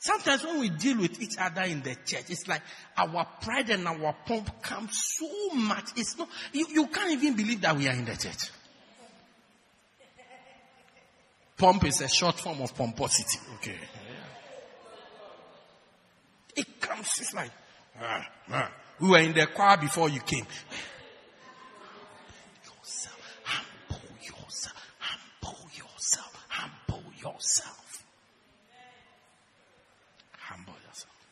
[0.00, 2.62] Sometimes when we deal with each other in the church, it's like
[2.96, 5.90] our pride and our pomp come so much.
[5.96, 8.50] It's not, you, you can't even believe that we are in the church.
[11.56, 13.40] Pomp is a short form of pomposity.
[13.56, 13.74] Okay.
[16.54, 17.50] It comes, it's like,
[18.00, 18.70] ah, ah.
[19.00, 20.46] we were in the choir before you came.
[22.64, 28.04] Yourself, humble yourself, humble yourself, humble yourself.
[30.38, 31.26] Humble yourself.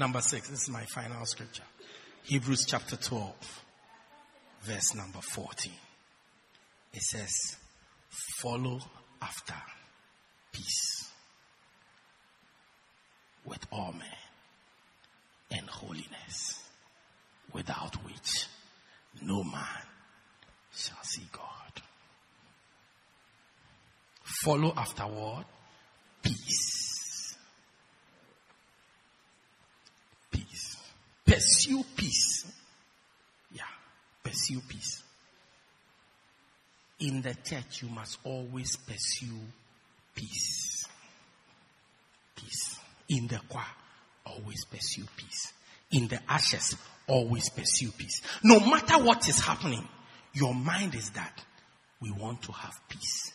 [0.00, 1.62] Number six, this is my final scripture.
[2.22, 3.34] Hebrews chapter 12,
[4.62, 5.70] verse number 14.
[6.94, 7.56] It says,
[8.38, 8.80] follow
[9.20, 9.52] after
[10.52, 11.10] peace
[13.44, 14.08] with all men
[15.50, 16.62] and holiness,
[17.52, 18.46] without which
[19.20, 19.84] no man
[20.74, 21.82] shall see God.
[24.44, 25.44] Follow after what?
[26.22, 27.36] Peace.
[30.30, 30.76] Peace.
[31.30, 32.44] Pursue peace.
[33.52, 33.62] Yeah.
[34.24, 35.04] Pursue peace.
[36.98, 39.38] In the church, you must always pursue
[40.12, 40.84] peace.
[42.34, 42.80] Peace.
[43.10, 43.64] In the choir,
[44.26, 45.52] always pursue peace.
[45.92, 46.76] In the ashes,
[47.06, 48.22] always pursue peace.
[48.42, 49.86] No matter what is happening,
[50.32, 51.44] your mind is that
[52.00, 53.32] we want to have peace.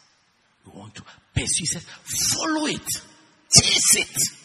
[0.65, 1.03] We want to
[1.33, 1.61] pursue.
[1.61, 2.85] He says, follow it.
[3.49, 4.37] Chase it.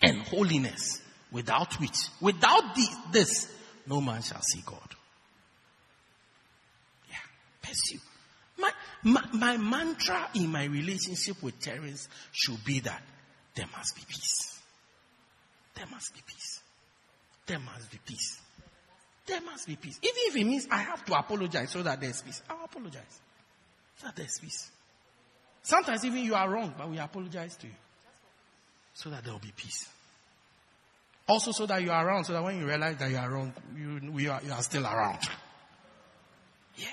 [0.00, 1.02] And holiness.
[1.30, 2.74] Without which, without
[3.12, 3.52] this,
[3.86, 4.88] no man shall see God.
[7.08, 7.16] Yeah.
[7.62, 8.00] Pursue.
[8.58, 8.70] My,
[9.02, 13.02] my, my mantra in my relationship with Terence should be that
[13.54, 14.60] there must be peace.
[15.74, 16.60] There must be peace.
[17.46, 18.40] There must be peace.
[19.26, 19.98] There must be peace.
[20.02, 23.20] Even if it means I have to apologize so that there's peace, I'll apologize.
[23.98, 24.70] So that there's peace.
[25.62, 27.74] Sometimes even you are wrong, but we apologize to you.
[28.94, 29.88] So that there will be peace.
[31.28, 33.52] Also, so that you are around, so that when you realize that you are wrong,
[33.76, 35.18] you, you, are, you are still around.
[36.76, 36.86] Yeah.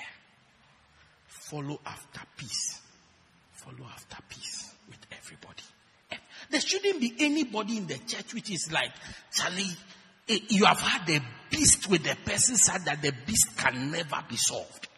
[1.26, 2.80] Follow after peace.
[3.52, 5.62] Follow after peace with everybody.
[6.50, 8.92] There shouldn't be anybody in the church which is like,
[9.32, 9.74] Charlie,
[10.28, 14.22] eh, you have had a beast with the person said that the beast can never
[14.28, 14.88] be solved.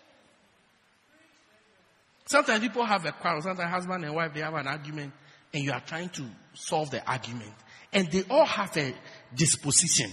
[2.27, 3.41] Sometimes people have a quarrel.
[3.41, 5.13] Sometimes husband and wife, they have an argument
[5.55, 7.55] and you are trying to solve the argument.
[7.93, 8.95] And they all have a
[9.35, 10.11] disposition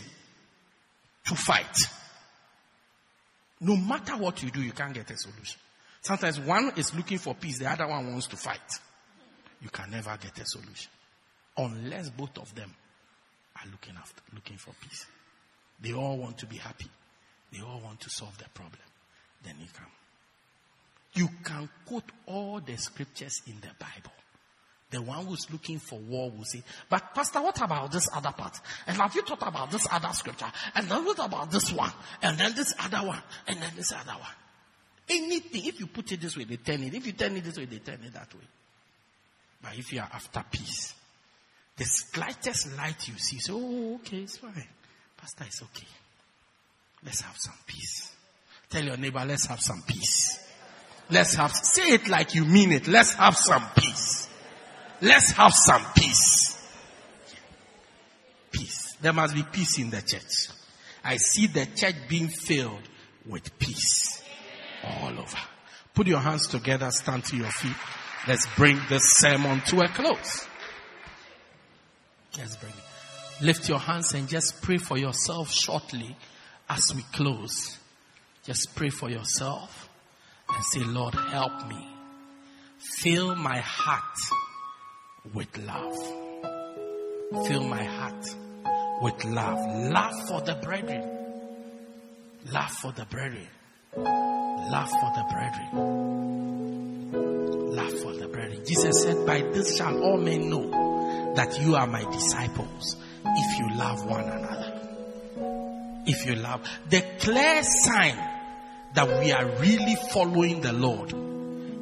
[1.25, 1.77] to fight.
[3.61, 5.59] No matter what you do, you can't get a solution.
[6.01, 8.79] Sometimes one is looking for peace, the other one wants to fight.
[9.61, 10.91] You can never get a solution.
[11.57, 12.71] Unless both of them
[13.55, 15.05] are looking after, looking for peace.
[15.81, 16.87] They all want to be happy.
[17.51, 18.81] They all want to solve the problem.
[19.43, 19.91] Then you come.
[21.13, 24.11] You can quote all the scriptures in the Bible.
[24.95, 28.57] The one who's looking for war will say, but pastor, what about this other part?
[28.87, 30.45] And have you thought about this other scripture?
[30.73, 31.91] And then what about this one?
[32.21, 33.21] And then this other one?
[33.45, 34.31] And then this other one?
[35.09, 36.93] Anything, if you put it this way, they turn it.
[36.93, 38.47] If you turn it this way, they turn it that way.
[39.61, 40.95] But if you are after peace,
[41.75, 44.65] the slightest light you see, so oh, okay, it's fine.
[45.17, 45.87] Pastor, it's okay.
[47.03, 48.15] Let's have some peace.
[48.69, 50.39] Tell your neighbor, let's have some peace.
[51.09, 52.87] Let's have, say it like you mean it.
[52.87, 54.29] Let's have some peace.
[55.01, 56.51] Let's have some peace.
[58.51, 58.95] Peace.
[59.01, 60.49] There must be peace in the church.
[61.03, 62.81] I see the church being filled
[63.27, 64.23] with peace
[64.83, 65.37] all over.
[65.93, 67.75] Put your hands together, stand to your feet.
[68.27, 70.47] Let's bring this sermon to a close.
[72.37, 73.43] Let's bring it.
[73.45, 76.15] Lift your hands and just pray for yourself shortly
[76.69, 77.77] as we close.
[78.43, 79.89] Just pray for yourself
[80.49, 81.87] and say, Lord, help me.
[82.77, 84.17] Fill my heart
[85.33, 85.97] with love.
[87.47, 88.35] Fill my heart
[89.01, 89.59] with love.
[89.91, 91.09] Love for the brethren.
[92.51, 93.47] Love for the brethren.
[93.95, 95.69] Love for the brethren.
[97.75, 98.63] Love for the brethren.
[98.65, 102.95] Jesus said, By this shall all men know that you are my disciples
[103.25, 104.71] if you love one another.
[106.05, 106.61] If you love.
[106.89, 108.17] The clear sign
[108.93, 111.13] that we are really following the Lord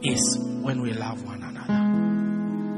[0.03, 1.52] is when we love one another.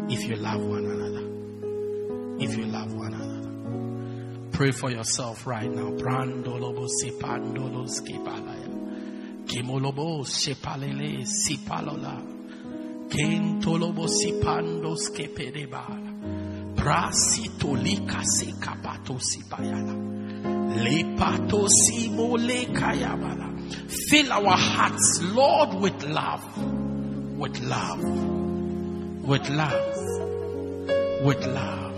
[0.07, 2.44] If you love one another.
[2.44, 4.49] If you love one another.
[4.52, 5.90] Pray for yourself right now.
[5.91, 8.69] Brandolobo sipandolo skipalaya.
[9.45, 12.22] Kimolobo sepalele sipalola.
[13.10, 16.76] Kentolobo sipando skepedebala.
[16.76, 19.95] Prasitolika sekapato sipayala.
[20.84, 23.90] Lepato simo lekayabala.
[24.10, 26.57] Fill our hearts, Lord, with love.
[27.38, 28.45] With love.
[29.26, 29.74] With love.
[31.26, 31.96] With love.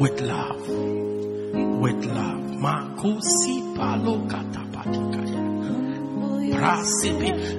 [0.00, 0.68] With love.
[1.82, 2.38] With love.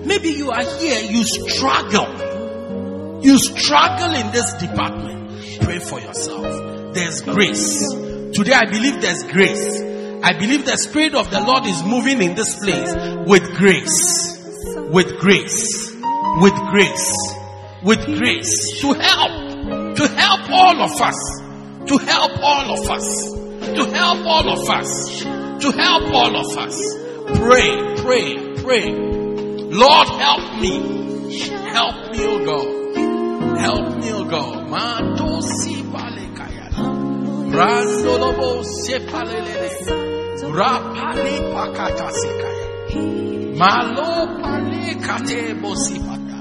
[0.08, 3.22] Maybe you are here, you struggle.
[3.24, 5.62] You struggle in this department.
[5.62, 6.96] Pray for yourself.
[6.96, 7.94] There's grace.
[8.34, 9.82] Today I believe there's grace.
[10.24, 12.92] I believe the Spirit of the Lord is moving in this place
[13.28, 14.36] with grace.
[14.92, 15.89] With grace.
[16.42, 17.36] With grace.
[17.84, 18.82] With grace.
[18.82, 19.98] To help.
[19.98, 21.42] To help all of us.
[21.88, 23.34] To help all of us.
[23.76, 25.22] To help all of us.
[25.24, 26.78] To help all of us.
[27.36, 28.94] Pray, pray, pray.
[28.94, 31.38] Lord, help me.
[31.72, 33.58] Help me, O God.
[33.60, 34.60] Help me, O God.
[40.60, 42.10] Rapali pakata.
[43.60, 46.40] Malo pale kate bosipata.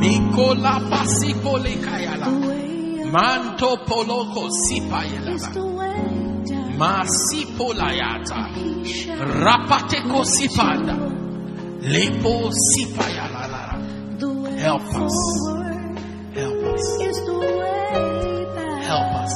[0.00, 2.28] Mikola pasiko lekayala.
[3.12, 5.34] Manto poloko sipayela.
[6.78, 8.48] Masipo layata.
[9.44, 10.96] Rapateko sipanda.
[11.82, 13.42] Lepo sipayala.
[14.58, 15.16] Help us.
[16.34, 16.84] Help us.
[18.88, 19.34] Help us.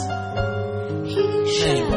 [1.60, 1.90] Thank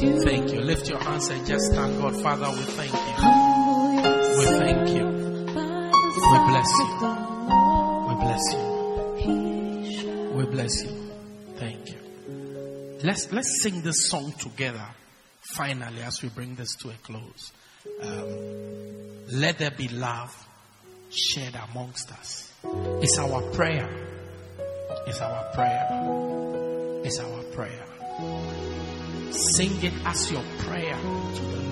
[0.00, 0.20] you.
[0.24, 0.60] Thank you.
[0.60, 2.14] Lift your hands and just thank God.
[2.22, 3.51] Father, we thank you.
[4.42, 5.06] We thank you.
[5.06, 6.86] We bless you.
[8.08, 10.32] We bless you.
[10.34, 10.90] We bless you.
[11.58, 12.98] Thank you.
[13.04, 14.84] Let's let's sing this song together.
[15.54, 17.52] Finally, as we bring this to a close,
[18.02, 20.34] um, let there be love
[21.10, 22.52] shared amongst us.
[23.00, 23.88] It's our prayer.
[25.06, 25.86] It's our prayer.
[27.04, 27.86] It's our prayer.
[29.30, 31.71] Sing it as your prayer to the Lord.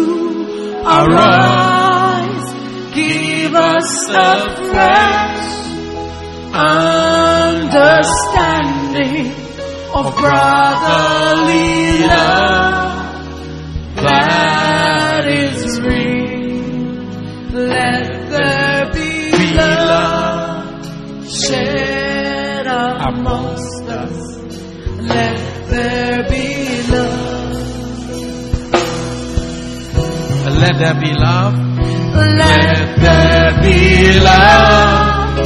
[0.85, 2.53] arise.
[2.93, 5.51] Give us a fresh
[6.53, 8.11] understanding
[9.93, 12.91] of brotherly love
[13.95, 16.31] that is real.
[17.53, 20.85] Let there be the love
[21.29, 23.70] shed amongst
[30.71, 31.53] Let there be love.
[32.15, 35.37] Let there be love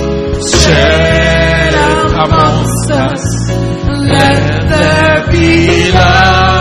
[0.54, 1.74] shed
[2.14, 3.50] amongst us.
[4.08, 6.55] Let there be love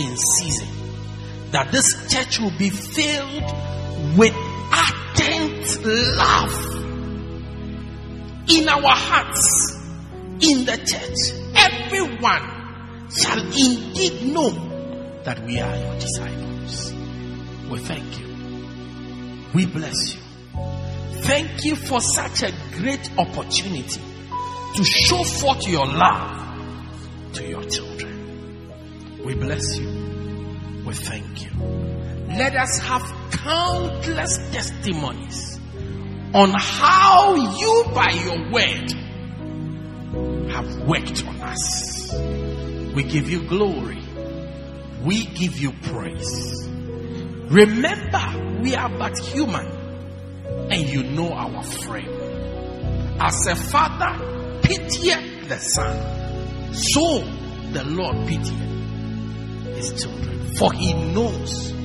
[0.00, 0.68] in season
[1.50, 4.34] that this church will be filled with
[4.72, 6.80] ardent love
[8.48, 9.76] in our hearts,
[10.40, 11.20] in the church.
[11.54, 14.50] Everyone shall indeed know
[15.24, 16.92] that we are your disciples.
[17.70, 18.26] We thank you.
[19.54, 20.20] We bless you.
[21.22, 24.00] Thank you for such a great opportunity
[24.76, 29.20] to show forth your love to your children.
[29.24, 29.89] We bless you.
[32.40, 33.02] Let us have
[33.32, 35.60] countless testimonies
[36.32, 38.90] on how you, by your word,
[40.50, 42.14] have worked on us.
[42.94, 44.02] We give you glory.
[45.04, 46.66] We give you praise.
[47.50, 49.66] Remember, we are but human
[50.70, 52.08] and you know our frame.
[53.20, 57.18] As a father pitieth the son, so
[57.72, 61.79] the Lord pitieth his children, for he knows.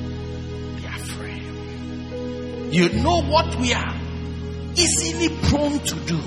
[2.70, 3.94] You know what we are
[4.74, 6.20] easily prone to do,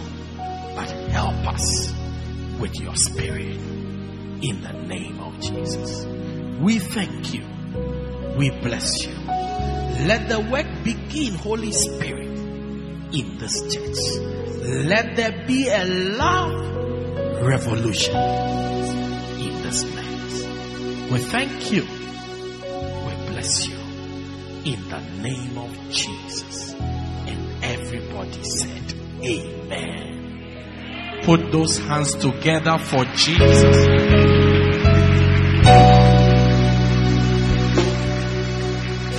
[0.74, 1.94] but help us
[2.60, 3.58] with your spirit
[4.42, 6.06] in the name of Jesus.
[6.60, 7.46] We thank you.
[8.38, 9.14] We bless you.
[10.08, 13.98] Let the work begin, Holy Spirit, in this church.
[14.88, 21.12] Let there be a love revolution in this place.
[21.12, 21.84] We thank you.
[23.06, 23.76] We bless you.
[24.66, 26.29] in the name of Jesus.
[28.30, 28.94] Everybody said,
[29.24, 31.22] Amen.
[31.24, 33.88] Put those hands together for Jesus.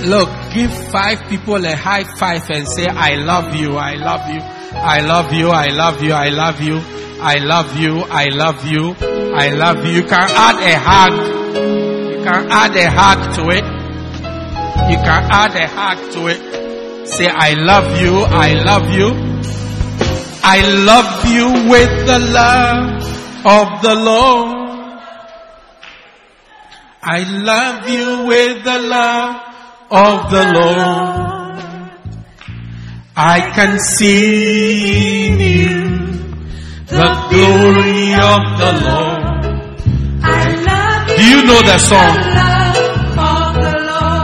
[0.07, 4.41] Look, give five people a high five and say, I love you, I love you,
[4.73, 6.81] I love you, I love you, I love you,
[7.21, 8.95] I love you, I love you,
[9.35, 9.91] I love you.
[9.91, 11.13] You can add a hug.
[12.17, 13.63] You can add a hug to it.
[14.89, 16.70] You can add a hug to it.
[17.05, 19.09] Say, I love you, I love you.
[20.43, 23.01] I love you with the love
[23.45, 24.61] of the Lord.
[27.03, 29.41] I love you with the love
[29.89, 31.41] of the Lord.
[33.15, 36.01] I can see in you
[36.85, 39.21] the glory of the Lord.
[41.17, 42.50] Do you know the song?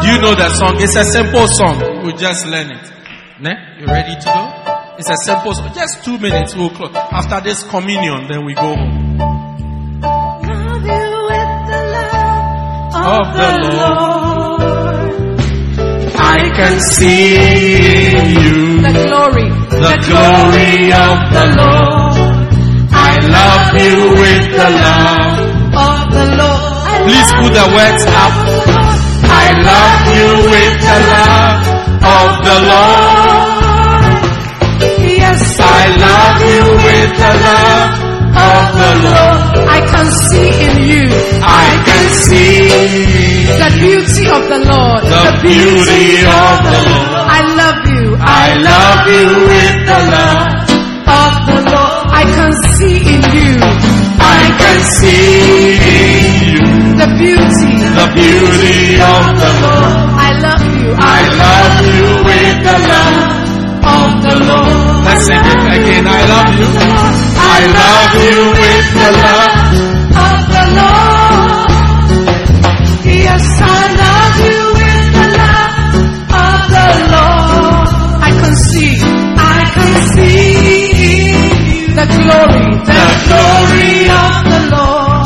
[0.07, 0.75] You know that song?
[0.79, 2.03] It's a simple song.
[2.03, 2.85] We'll just learn it.
[3.39, 3.51] Ne?
[3.79, 4.95] You ready to go?
[4.97, 5.69] It's a simple song.
[5.75, 6.55] Just two minutes.
[6.55, 6.95] We'll close.
[6.95, 9.19] After this communion, then we go home.
[12.97, 14.61] Of the Lord.
[16.19, 19.47] I can see in you The glory.
[19.69, 22.15] the glory of the Lord.
[22.95, 25.35] I love you with the love.
[25.77, 27.03] Of the Lord.
[27.07, 28.86] Please put the words up.
[29.47, 31.59] I love you with the love
[32.03, 33.47] of the Lord.
[35.07, 37.91] Yes, I love you with the love
[38.51, 39.39] of the Lord.
[39.71, 41.05] I can see in you
[41.41, 42.59] I can see
[43.63, 45.01] the beauty of the Lord.
[45.15, 47.23] the beauty of the Lord.
[47.23, 48.05] I love you.
[48.19, 50.76] I love you with the love.
[52.17, 52.47] Of the Lord.
[52.47, 53.53] I can see in you
[54.19, 56.65] I can see in you
[56.97, 57.73] the beauty.
[57.99, 59.93] the beauty of the Lord.
[60.17, 60.89] I love you.
[60.97, 63.17] I love you with the love
[63.85, 65.05] of the Lord.
[65.05, 66.05] Let's sing it again.
[66.07, 66.69] I love you.
[67.37, 69.53] I love you with the love.
[70.25, 71.69] of the Lord.
[73.05, 75.73] Yes, I love you with the love
[76.33, 77.87] of the Lord.
[78.25, 78.93] I can see,
[79.37, 80.76] I can see
[81.97, 85.25] the glory, the glory of the Lord.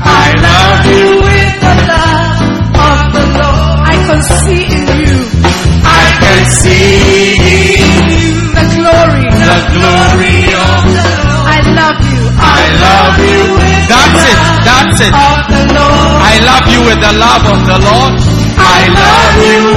[0.00, 1.08] I love you.
[1.28, 2.40] with the love
[2.88, 3.76] of the Lord.
[3.84, 5.16] I can see in you
[5.84, 7.36] I can see
[7.84, 11.44] in you the glory, the glory of the Lord.
[11.52, 12.20] I love you.
[12.32, 13.44] I love you.
[13.92, 14.38] That's it.
[14.64, 15.12] That's it.
[15.12, 16.16] Of the Lord.
[16.32, 18.12] I love you with the love of the Lord.
[18.56, 19.69] I love you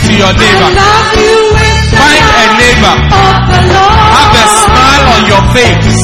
[0.00, 0.68] to your neighbor.
[0.72, 2.94] love you with the Find a neighbor.
[3.12, 4.08] of the Lord.
[4.16, 6.00] Have a smile on your face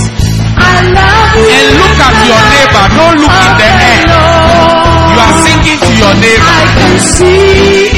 [0.59, 2.85] I love you and look at your neighbor.
[2.99, 4.05] Don't look in the air.
[5.09, 6.45] You are singing to your neighbor.
[6.45, 7.89] I can see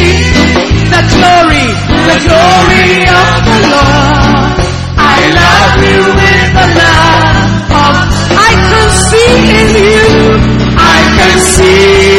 [0.93, 1.67] the glory,
[2.09, 4.55] the glory of the Lord.
[5.01, 7.25] I love you with the love
[7.75, 7.95] of.
[8.31, 10.07] I can see in you.
[10.77, 12.10] I can see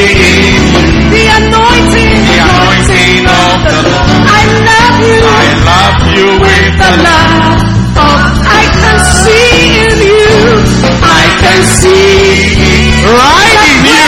[6.81, 7.61] the the love.
[7.95, 8.19] love of.
[8.41, 9.53] I can see
[9.85, 10.33] in you.
[11.21, 14.07] I can see right in you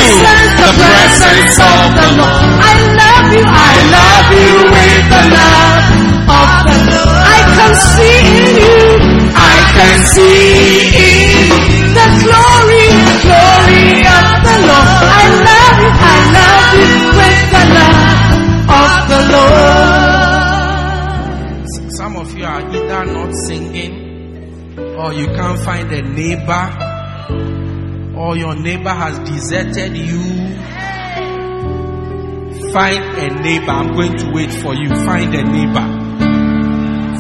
[0.62, 2.50] the presence of the Lord.
[2.72, 3.44] I love you.
[3.46, 5.86] I love you with the love
[6.42, 7.22] of the Lord.
[7.24, 11.03] I can see in you I can see
[25.14, 26.64] or you can't find a neighbor
[28.18, 30.22] or your neighbor has deserted you.
[32.72, 33.72] Find a neighbor.
[33.72, 34.90] I'm going to wait for you.
[35.06, 35.86] Find a neighbor.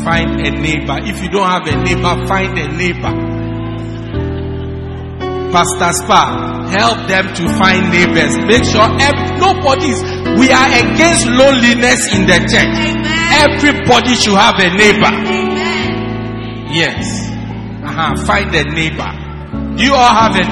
[0.03, 0.97] Find a neighbor.
[1.05, 3.13] If you don't have a neighbor, find a neighbor.
[5.51, 8.37] Pastor Spa, help them to find neighbors.
[8.37, 10.01] Make sure ev- nobody's,
[10.39, 12.73] we are against loneliness in the church.
[13.37, 15.13] Everybody should have a neighbor.
[16.73, 17.22] Yes.
[17.93, 18.25] Uh-huh.
[18.25, 19.11] Find a neighbor.
[19.77, 20.43] You all have a,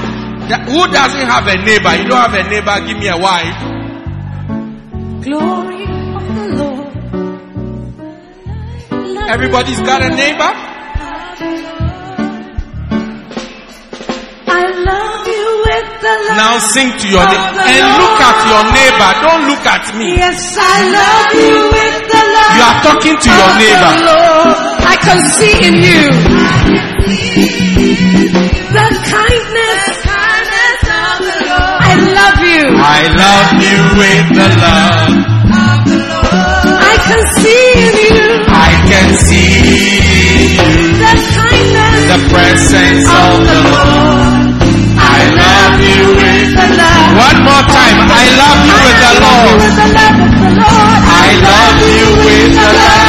[0.50, 1.96] that- who doesn't have a neighbor?
[1.98, 3.58] You don't have a neighbor, give me a wife.
[5.26, 6.88] Glory of the Lord.
[9.30, 10.52] Everybody's got a neighbor?
[14.54, 16.38] I love you with the love.
[16.38, 19.10] Now sing to your neighbor and look at your neighbor.
[19.26, 20.14] Don't look at me.
[20.18, 22.54] Yes, I love you with the love.
[22.54, 24.71] You are talking to your neighbor.
[24.84, 26.02] I can see in you
[28.72, 29.98] the kindness,
[30.82, 31.80] of the Lord.
[31.82, 32.64] I love you.
[32.78, 35.14] I love you with the love.
[35.52, 36.82] of the Lord.
[36.82, 40.58] I can see in you I can see
[41.02, 44.52] the kindness the presence of the Lord.
[45.02, 47.10] I love you with The love.
[47.18, 47.98] One more time.
[48.08, 49.56] I love you with the Lord.
[49.62, 51.00] With the love of the Lord.
[51.02, 53.01] I love you with the love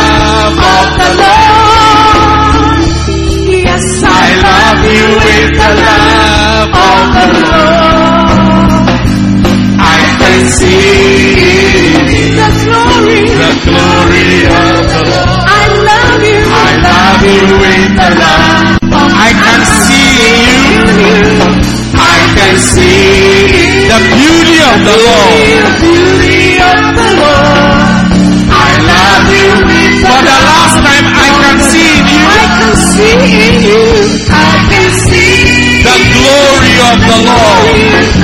[24.72, 25.36] of the Lord.
[25.52, 27.92] The beauty of the Lord.
[28.48, 29.50] I love you.
[30.00, 33.82] For the last time I can see in you I can see in you.
[34.32, 35.36] I can see
[35.84, 38.21] the glory of the Lord.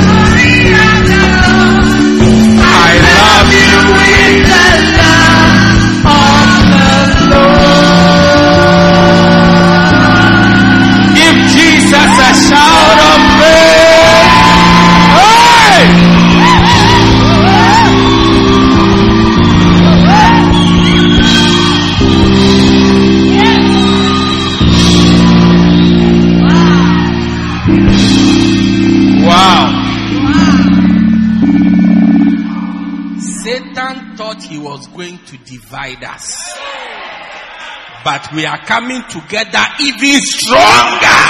[38.09, 41.21] But we are coming together even stronger.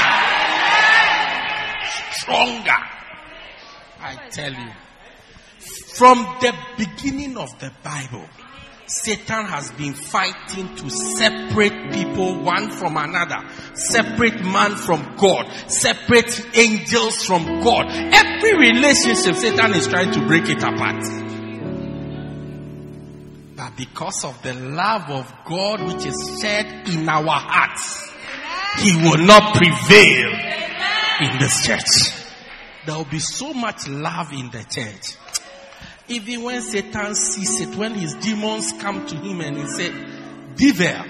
[2.13, 2.79] Stronger.
[4.01, 4.71] I tell you.
[5.97, 8.25] From the beginning of the Bible,
[8.87, 13.45] Satan has been fighting to separate people one from another,
[13.75, 17.87] separate man from God, separate angels from God.
[17.89, 21.28] Every relationship, Satan is trying to break it apart.
[23.79, 28.11] Because of the love of God which is shed in our hearts,
[28.83, 30.33] He will not prevail
[31.21, 32.11] in this church.
[32.87, 35.17] There will be so much love in the church.
[36.09, 39.93] Even when Satan sees it, when his demons come to him and he say,
[40.57, 41.05] Devil,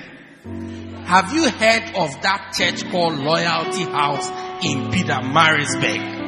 [1.07, 4.29] have you heard of that church called Loyalty House
[4.63, 6.27] in Pietermaritzburg?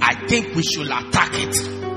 [0.00, 1.87] I think we should attack it.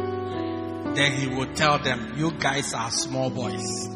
[0.95, 3.87] Then he will tell them, you guys are small boys.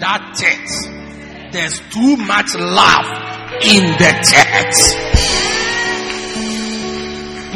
[0.00, 3.06] That church, there's too much love
[3.62, 4.76] in the church.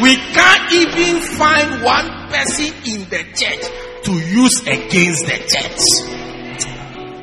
[0.00, 3.64] We can't even find one person in the church
[4.04, 5.80] to use against the church.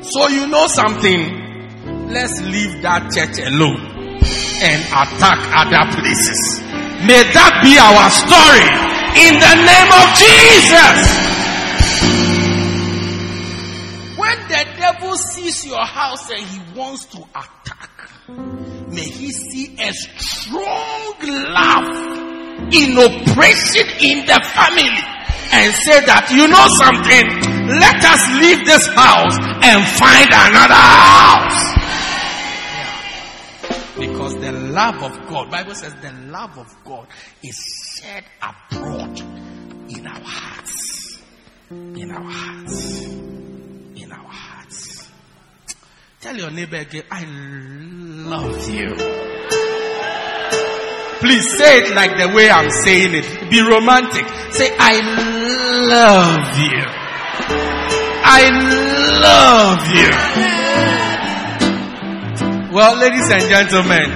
[0.04, 2.10] So you know something?
[2.10, 3.80] Let's leave that church alone
[4.60, 6.67] and attack other places.
[7.06, 8.66] May that be our story
[9.22, 10.98] in the name of Jesus.
[14.18, 18.10] When the devil sees your house and he wants to attack,
[18.90, 21.88] may he see a strong love
[22.74, 24.98] in operation in the family
[25.54, 31.78] and say that you know something let us leave this house and find another house.
[34.28, 37.06] Because the love of god bible says the love of god
[37.42, 39.18] is shed abroad
[39.88, 41.22] in our hearts
[41.70, 45.10] in our hearts in our hearts
[46.20, 47.24] tell your neighbor again i
[48.28, 48.94] love you
[51.20, 53.50] Please say it like the way I'm saying it.
[53.50, 54.24] Be romantic.
[54.52, 55.00] Say, I
[55.90, 56.84] love you.
[58.22, 58.48] I
[59.18, 61.17] love you.
[62.78, 64.06] Well, ladies and gentlemen,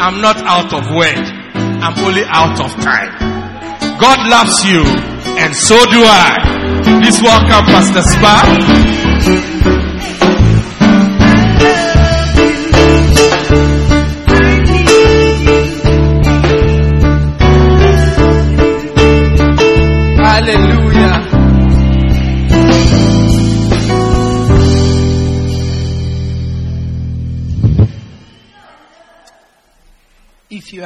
[0.00, 1.20] I'm not out of word.
[1.84, 3.12] I'm only out of time.
[4.00, 4.80] God loves you,
[5.36, 6.80] and so do I.
[7.02, 9.44] Please welcome Pastor Spa.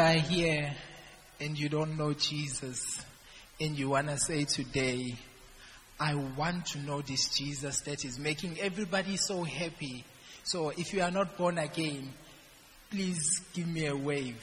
[0.08, 0.74] Are here
[1.38, 3.04] and you don't know Jesus
[3.60, 5.14] and you want to say today,
[6.00, 10.04] I want to know this Jesus that is making everybody so happy.
[10.44, 12.08] So if you are not born again,
[12.90, 14.42] please give me a wave.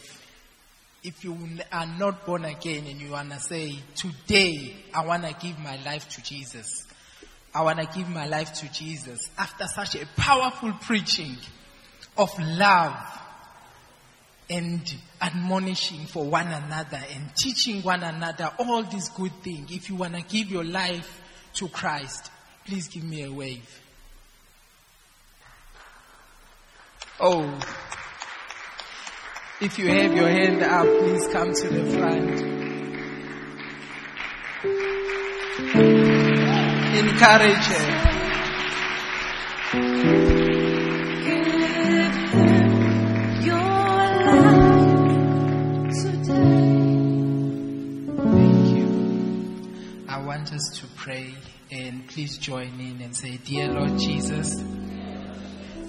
[1.05, 1.37] if you
[1.71, 5.77] are not born again and you want to say, today I want to give my
[5.83, 6.67] life to Jesus.
[7.53, 9.29] I want to give my life to Jesus.
[9.37, 11.37] After such a powerful preaching
[12.17, 12.97] of love
[14.49, 14.81] and
[15.25, 19.71] admonishing for one another and teaching one another all these good things.
[19.71, 21.21] If you want to give your life
[21.55, 22.29] to Christ,
[22.65, 23.81] please give me a wave.
[27.19, 27.59] Oh,
[29.61, 32.41] if you have your hand up, please come to the front.
[36.97, 37.65] Encourage
[39.71, 40.34] her.
[50.35, 51.33] Want us to pray
[51.71, 54.61] and please join in and say, Dear Lord Jesus,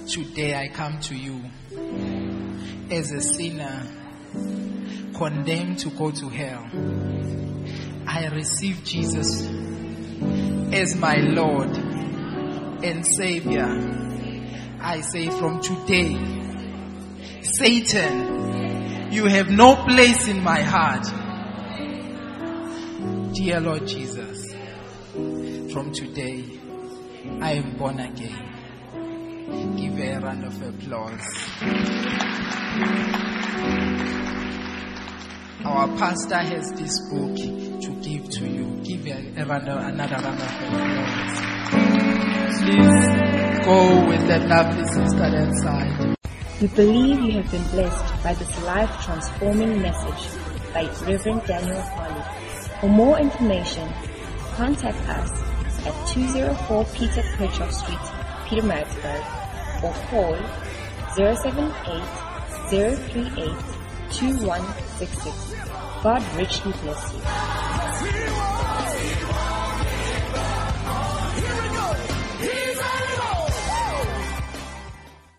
[0.08, 1.42] today I come to you
[2.88, 3.88] as a sinner
[5.16, 6.64] condemned to go to hell.
[8.06, 9.48] I receive Jesus
[10.72, 11.70] as my Lord
[12.84, 13.66] and Savior.
[14.80, 16.14] I say from today,
[17.42, 21.04] Satan, you have no place in my heart.
[23.34, 24.15] Dear Lord Jesus,
[25.76, 26.42] from today,
[27.42, 28.32] I am born again.
[29.76, 31.20] Give a round of applause.
[35.66, 38.80] Our pastor has this book to give to you.
[38.84, 41.40] Give a round of, another round of applause.
[42.62, 46.16] Please go with that lovely sister that side.
[46.62, 50.40] We believe you have been blessed by this life transforming message
[50.72, 52.24] by Reverend Daniel Harley.
[52.80, 53.92] For more information,
[54.54, 55.55] contact us
[55.86, 58.06] at 204 Peter Kerchhoff Street,
[58.46, 59.24] Pietermaritzburg,
[59.84, 60.36] or call
[61.14, 62.26] 078
[62.70, 63.76] 038
[64.10, 65.54] 2166.
[66.02, 68.55] God richly bless you.